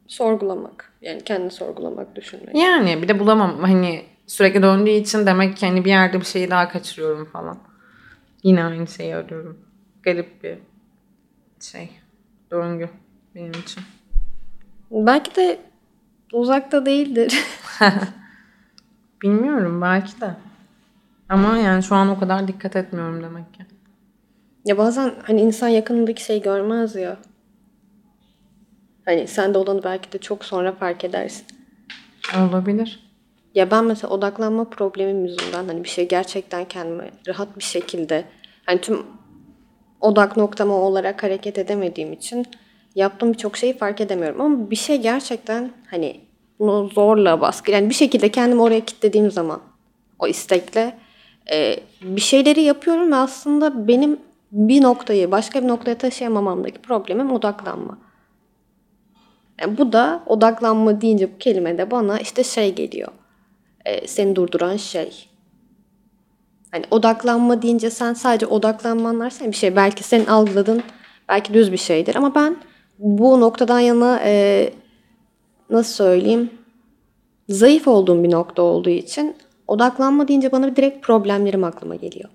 Sorgulamak. 0.08 0.94
Yani 1.02 1.24
kendini 1.24 1.52
sorgulamak, 1.52 2.16
düşünmek. 2.16 2.56
Yani 2.56 3.02
bir 3.02 3.08
de 3.08 3.20
bulamam 3.20 3.60
hani 3.62 4.06
sürekli 4.28 4.62
döndüğü 4.62 4.90
için 4.90 5.26
demek 5.26 5.58
ki 5.58 5.68
hani 5.68 5.86
bir 5.86 5.90
yerde 5.90 6.20
bir 6.20 6.26
şeyi 6.26 6.50
daha 6.50 6.70
kaçırıyorum 6.70 7.26
falan. 7.26 7.58
Yine 8.44 8.64
aynı 8.64 8.88
şeyi 8.88 9.16
arıyorum. 9.16 9.58
Garip 10.04 10.44
bir 10.44 10.58
şey. 11.60 11.90
Döngü 12.52 12.90
benim 13.36 13.52
için. 13.52 13.84
Belki 14.92 15.36
de 15.36 15.60
uzakta 16.34 16.86
değildir. 16.86 17.46
Bilmiyorum 19.22 19.82
belki 19.82 20.22
de. 20.22 20.49
Ama 21.30 21.58
yani 21.58 21.84
şu 21.84 21.96
an 21.96 22.10
o 22.10 22.20
kadar 22.20 22.48
dikkat 22.48 22.76
etmiyorum 22.76 23.24
demek 23.24 23.54
ki. 23.54 23.66
ya 24.66 24.78
bazen 24.78 25.14
hani 25.24 25.42
insan 25.42 25.68
yakınındaki 25.68 26.24
şeyi 26.24 26.42
görmez 26.42 26.96
ya. 26.96 27.18
Hani 29.06 29.28
sende 29.28 29.58
olanı 29.58 29.84
belki 29.84 30.12
de 30.12 30.18
çok 30.18 30.46
sonra 30.46 30.72
fark 30.72 31.04
edersin. 31.04 31.46
Olabilir. 32.38 33.10
Ya 33.56 33.72
ben 33.72 33.86
mesela 33.86 34.14
odaklanma 34.14 34.70
problemim 34.70 35.26
yüzünden 35.26 35.68
hani 35.68 35.84
bir 35.84 35.90
şey 35.90 36.08
gerçekten 36.08 36.66
kendime 36.66 37.12
rahat 37.28 37.58
bir 37.58 37.64
şekilde 37.64 38.26
hani 38.66 38.82
tüm 38.82 39.06
odak 40.02 40.38
noktama 40.38 40.74
olarak 40.74 41.24
hareket 41.24 41.58
edemediğim 41.58 42.14
için 42.14 42.46
yaptığım 42.96 43.34
birçok 43.34 43.58
şeyi 43.58 43.78
fark 43.78 44.02
edemiyorum. 44.02 44.42
Ama 44.42 44.70
bir 44.72 44.76
şey 44.76 45.02
gerçekten 45.02 45.72
hani 45.92 46.22
bunu 46.60 46.88
zorla 46.88 47.42
baskı 47.42 47.72
yani 47.72 47.90
bir 47.90 47.96
şekilde 47.96 48.32
kendimi 48.32 48.62
oraya 48.62 48.86
kilitlediğim 48.86 49.32
zaman 49.32 49.62
o 50.20 50.28
istekle 50.28 50.98
e, 51.52 51.80
bir 52.02 52.22
şeyleri 52.22 52.62
yapıyorum 52.62 53.12
ve 53.12 53.16
aslında 53.16 53.88
benim 53.88 54.20
bir 54.52 54.82
noktayı 54.82 55.32
başka 55.32 55.64
bir 55.64 55.68
noktaya 55.68 55.98
taşıyamamamdaki 55.98 56.82
problemim 56.82 57.32
odaklanma. 57.32 57.98
Yani 59.62 59.78
bu 59.78 59.94
da 59.94 60.24
odaklanma 60.26 61.02
deyince 61.02 61.34
bu 61.34 61.38
kelime 61.38 61.78
de 61.78 61.92
bana 61.92 62.20
işte 62.20 62.44
şey 62.44 62.76
geliyor. 62.76 63.12
e, 63.86 64.08
seni 64.08 64.36
durduran 64.36 64.78
şey. 64.78 65.30
Hani 66.72 66.86
odaklanma 66.92 67.62
deyince 67.62 67.90
sen 67.90 68.14
sadece 68.14 68.46
odaklanman 68.46 69.20
varsa 69.20 69.46
bir 69.46 69.54
şey. 69.54 69.76
Belki 69.76 70.04
senin 70.04 70.26
algıladığın 70.26 70.84
belki 71.30 71.54
düz 71.54 71.72
bir 71.72 71.78
şeydir. 71.78 72.16
Ama 72.16 72.36
ben 72.36 72.58
bu 73.00 73.42
noktadan 73.42 73.80
yana 73.80 74.20
e, 74.24 74.74
nasıl 75.70 75.94
söyleyeyim 75.94 76.50
zayıf 77.50 77.88
olduğum 77.88 78.24
bir 78.24 78.32
nokta 78.32 78.62
olduğu 78.62 78.90
için 78.90 79.36
odaklanma 79.70 80.28
deyince 80.28 80.52
bana 80.52 80.76
direkt 80.76 81.06
problemlerim 81.06 81.64
aklıma 81.64 81.96
geliyor. 81.96 82.30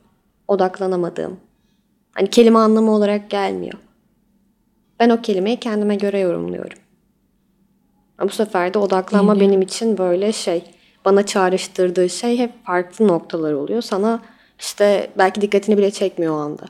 Odaklanamadığım. 0.49 1.41
Hani 2.13 2.31
kelime 2.31 2.59
anlamı 2.59 2.91
olarak 2.91 3.31
gelmiyor. 3.31 3.79
Ben 5.01 5.11
o 5.11 5.23
kelimeyi 5.23 5.61
kendime 5.61 5.97
göre 5.97 6.19
yorumluyorum. 6.19 6.79
Ama 8.19 8.31
bu 8.31 8.35
sefer 8.35 8.75
de 8.75 8.79
odaklanma 8.79 9.41
benim 9.41 9.63
için 9.63 9.99
böyle 9.99 10.33
şey, 10.33 10.65
bana 11.05 11.27
çağrıştırdığı 11.27 12.09
şey 12.09 12.39
hep 12.39 12.65
farklı 12.67 13.09
noktalar 13.09 13.53
oluyor. 13.53 13.83
Sana 13.83 14.23
işte 14.59 15.11
belki 15.19 15.41
dikkatini 15.41 15.79
bile 15.79 15.91
çekmiyor 15.91 16.35
o 16.35 16.37
anda. 16.37 16.65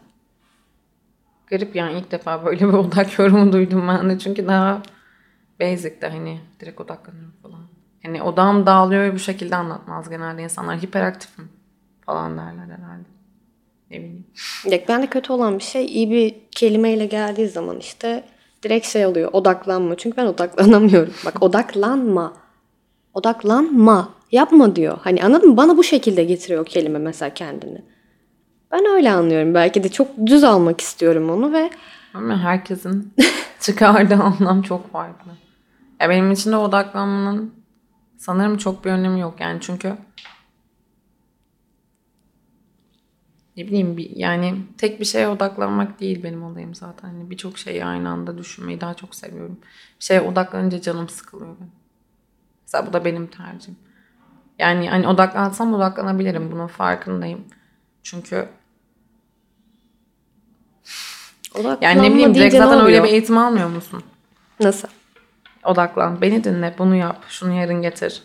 Garip 1.46 1.77
yani 1.77 1.98
ilk 1.98 2.11
defa 2.11 2.44
böyle 2.44 2.68
bir 2.68 2.72
odak 2.72 3.18
yorumu 3.18 3.53
duydum 3.53 3.88
ben 3.88 4.11
de. 4.11 4.18
Çünkü 4.18 4.46
daha 4.46 4.83
basic 5.61 6.00
de 6.00 6.09
hani 6.09 6.40
direkt 6.61 6.81
odaklanıyorum 6.81 7.35
Hani 8.05 8.23
odağım 8.23 8.67
dağılıyor 8.67 9.03
ve 9.03 9.14
bu 9.14 9.19
şekilde 9.19 9.57
anlatmaz 9.57 10.11
genelde 10.11 10.43
insanlar. 10.43 10.83
Hiperaktifim 10.83 11.49
falan 12.07 12.38
derler 12.38 12.77
herhalde. 12.77 13.09
Ne 13.90 13.97
bileyim. 13.97 14.27
Ya 14.64 14.79
ben 14.88 15.03
de 15.03 15.07
kötü 15.07 15.33
olan 15.33 15.59
bir 15.59 15.64
şey 15.64 15.87
iyi 15.87 16.11
bir 16.11 16.35
kelimeyle 16.51 17.07
geldiği 17.07 17.49
zaman 17.49 17.79
işte 17.79 18.25
direkt 18.62 18.87
şey 18.87 19.07
oluyor 19.07 19.31
odaklanma. 19.33 19.97
Çünkü 19.97 20.17
ben 20.17 20.27
odaklanamıyorum. 20.27 21.14
Bak 21.25 21.43
odaklanma. 21.43 22.33
Odaklanma. 23.14 24.09
Yapma 24.33 24.77
diyor. 24.77 24.99
Hani 25.03 25.25
anladın 25.25 25.51
mı? 25.51 25.57
Bana 25.57 25.77
bu 25.77 25.85
şekilde 25.85 26.25
getiriyor 26.25 26.62
o 26.62 26.64
kelime 26.64 26.99
mesela 26.99 27.35
kendini. 27.35 27.83
Ben 28.73 28.87
öyle 28.87 29.12
anlıyorum. 29.12 29.55
Belki 29.55 29.85
de 29.85 29.88
çok 29.88 30.09
düz 30.27 30.45
almak 30.45 30.81
istiyorum 30.81 31.31
onu 31.31 31.53
ve 31.53 31.71
Ama 32.14 32.38
herkesin 32.38 33.14
çıkardığı 33.61 34.14
anlam 34.14 34.62
çok 34.62 34.93
farklı. 34.93 35.31
Ya 36.01 36.09
benim 36.09 36.33
için 36.33 36.53
de 36.53 36.57
odaklanmanın 36.57 37.63
sanırım 38.24 38.56
çok 38.56 38.84
bir 38.84 38.90
önemi 38.90 39.20
yok 39.20 39.40
yani 39.40 39.60
çünkü 39.60 39.96
ne 43.56 43.66
bileyim 43.66 43.96
bir, 43.96 44.16
yani 44.16 44.56
tek 44.78 45.00
bir 45.00 45.04
şeye 45.04 45.28
odaklanmak 45.28 46.00
değil 46.00 46.22
benim 46.22 46.44
olayım 46.44 46.74
zaten. 46.74 47.08
Hani 47.08 47.30
birçok 47.30 47.58
şeyi 47.58 47.84
aynı 47.84 48.08
anda 48.08 48.38
düşünmeyi 48.38 48.80
daha 48.80 48.94
çok 48.94 49.14
seviyorum. 49.14 49.58
Bir 50.00 50.04
şeye 50.04 50.20
odaklanınca 50.20 50.80
canım 50.80 51.08
sıkılıyor 51.08 51.56
benim. 51.60 51.72
Mesela 52.62 52.87
bu 52.87 52.92
da 52.92 53.04
benim 53.04 53.26
tercihim. 53.26 53.76
Yani 54.58 54.90
hani 54.90 55.08
odaklansam 55.08 55.74
odaklanabilirim. 55.74 56.52
Bunun 56.52 56.66
farkındayım. 56.66 57.44
Çünkü 58.02 58.48
odaklanma 61.54 61.78
yani 61.80 62.02
ne 62.02 62.14
bileyim 62.14 62.34
direkt 62.34 62.54
zaten 62.54 62.84
öyle 62.84 63.02
bir 63.02 63.08
eğitim 63.08 63.38
almıyor 63.38 63.68
musun? 63.68 64.02
Nasıl? 64.60 64.88
Odaklan. 65.64 66.20
Beni 66.20 66.44
dinle. 66.44 66.74
Bunu 66.79 66.96
yap. 66.96 67.24
Şunu 67.29 67.53
yarın 67.53 67.83
getir. 67.83 68.22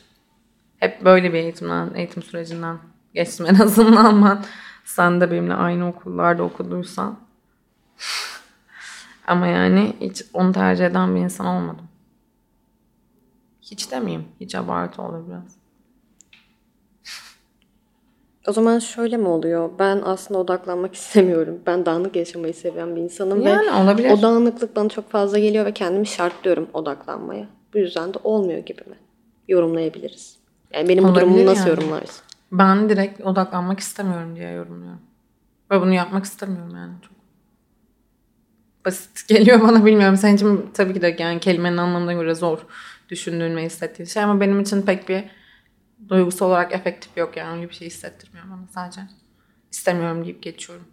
Hep 0.77 1.05
böyle 1.05 1.33
bir 1.33 1.37
eğitimden, 1.37 1.93
eğitim 1.95 2.23
sürecinden 2.23 2.77
geçtim 3.13 3.45
en 3.49 3.55
azından 3.55 4.25
ben. 4.25 4.43
Sen 4.85 5.21
de 5.21 5.31
benimle 5.31 5.53
aynı 5.53 5.87
okullarda 5.87 6.43
okuduysan. 6.43 7.19
Ama 9.27 9.47
yani 9.47 9.95
hiç 10.01 10.25
onu 10.33 10.51
tercih 10.51 10.85
eden 10.85 11.15
bir 11.15 11.19
insan 11.19 11.45
olmadım. 11.45 11.85
Hiç 13.61 13.91
demeyeyim. 13.91 14.27
Hiç 14.39 14.55
abartı 14.55 15.01
olur 15.01 15.27
biraz. 15.27 15.58
O 18.47 18.51
zaman 18.53 18.79
şöyle 18.79 19.17
mi 19.17 19.27
oluyor? 19.27 19.69
Ben 19.79 20.01
aslında 20.05 20.39
odaklanmak 20.39 20.93
istemiyorum. 20.95 21.59
Ben 21.65 21.85
dağınık 21.85 22.15
yaşamayı 22.15 22.53
seven 22.53 22.95
bir 22.95 23.01
insanım 23.01 23.41
Yani 23.41 23.67
ve 23.67 23.71
olabilir. 23.83 24.11
o 24.11 24.21
dağınıklık 24.21 24.75
bana 24.75 24.89
çok 24.89 25.09
fazla 25.11 25.39
geliyor 25.39 25.65
ve 25.65 25.73
kendimi 25.73 26.07
şartlıyorum 26.07 26.67
odaklanmaya. 26.73 27.47
Bu 27.73 27.77
yüzden 27.77 28.13
de 28.13 28.17
olmuyor 28.23 28.59
gibi 28.59 28.81
mi? 28.89 28.95
Yorumlayabiliriz. 29.47 30.37
Yani 30.73 30.89
benim 30.89 31.03
bu 31.03 31.07
Olabilir 31.07 31.21
durumumu 31.25 31.45
nasıl 31.45 31.59
yani. 31.67 31.69
yorumlarsın? 31.69 32.23
Ben 32.51 32.89
direkt 32.89 33.21
odaklanmak 33.21 33.79
istemiyorum 33.79 34.35
diye 34.35 34.51
yorumluyorum. 34.51 35.01
Ve 35.71 35.81
bunu 35.81 35.93
yapmak 35.93 36.25
istemiyorum 36.25 36.75
yani 36.75 36.93
çok. 37.01 37.11
Basit 38.85 39.27
geliyor 39.27 39.61
bana 39.61 39.85
bilmiyorum. 39.85 40.17
Senin 40.17 40.35
için 40.35 40.69
tabii 40.73 40.93
ki 40.93 41.01
de 41.01 41.15
yani 41.19 41.39
kelimenin 41.39 41.77
anlamına 41.77 42.13
göre 42.13 42.35
zor 42.35 42.59
düşündüğün 43.09 43.55
ve 43.55 43.63
hissettiğin 43.65 44.07
şey 44.07 44.23
ama 44.23 44.39
benim 44.41 44.59
için 44.59 44.81
pek 44.81 45.09
bir 45.09 45.23
duygusal 46.07 46.47
olarak 46.47 46.73
efektif 46.73 47.17
yok 47.17 47.37
yani 47.37 47.57
öyle 47.57 47.69
bir 47.69 47.75
şey 47.75 47.87
hissettirmiyor 47.87 48.45
bana 48.49 48.67
sadece. 48.71 49.01
İstemiyorum 49.71 50.23
deyip 50.23 50.43
geçiyorum. 50.43 50.87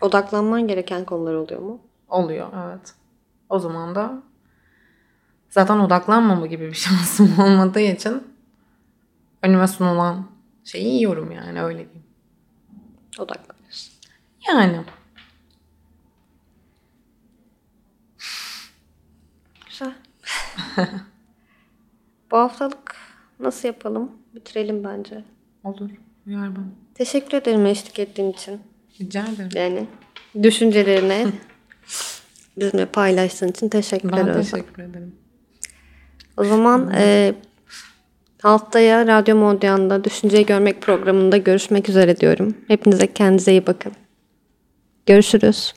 Odaklanman 0.00 0.68
gereken 0.68 1.04
konular 1.04 1.34
oluyor 1.34 1.60
mu? 1.60 1.80
Oluyor 2.08 2.48
evet. 2.66 2.94
O 3.48 3.58
zaman 3.58 3.94
da 3.94 4.22
zaten 5.50 5.78
odaklanmama 5.78 6.46
gibi 6.46 6.66
bir 6.68 6.74
şansım 6.74 7.38
olmadığı 7.38 7.80
için 7.80 8.34
önüme 9.42 9.68
sunulan 9.68 10.30
şeyi 10.64 10.94
yiyorum 10.94 11.32
yani 11.32 11.62
öyle 11.62 11.78
diyeyim. 11.78 12.04
Odaklanıyorsun. 13.18 13.94
Yani 14.48 14.84
Güzel. 19.68 19.94
bu 22.34 22.38
haftalık 22.38 22.96
nasıl 23.40 23.68
yapalım? 23.68 24.10
Bitirelim 24.34 24.84
bence. 24.84 25.24
olur. 25.64 25.90
Uyar 26.26 26.56
bana. 26.56 26.64
Teşekkür 26.94 27.36
ederim 27.38 27.66
eşlik 27.66 27.98
ettiğin 27.98 28.32
için. 28.32 28.60
Rica 29.00 29.24
ederim. 29.26 29.48
Yani 29.54 29.86
düşüncelerini 30.42 31.26
bizimle 32.58 32.86
paylaştığın 32.86 33.48
için 33.48 33.68
teşekkürler. 33.68 34.26
Ben 34.26 34.42
teşekkür 34.42 34.82
ederim. 34.82 35.14
O 36.36 36.44
zaman 36.44 36.90
e, 36.94 37.34
haftaya 38.42 39.06
Radyo 39.06 39.36
Modyan'da 39.36 40.04
Düşünceyi 40.04 40.46
Görmek 40.46 40.82
programında 40.82 41.36
görüşmek 41.36 41.88
üzere 41.88 42.16
diyorum. 42.16 42.54
Hepinize 42.68 43.12
kendinize 43.12 43.52
iyi 43.52 43.66
bakın. 43.66 43.92
Görüşürüz. 45.06 45.74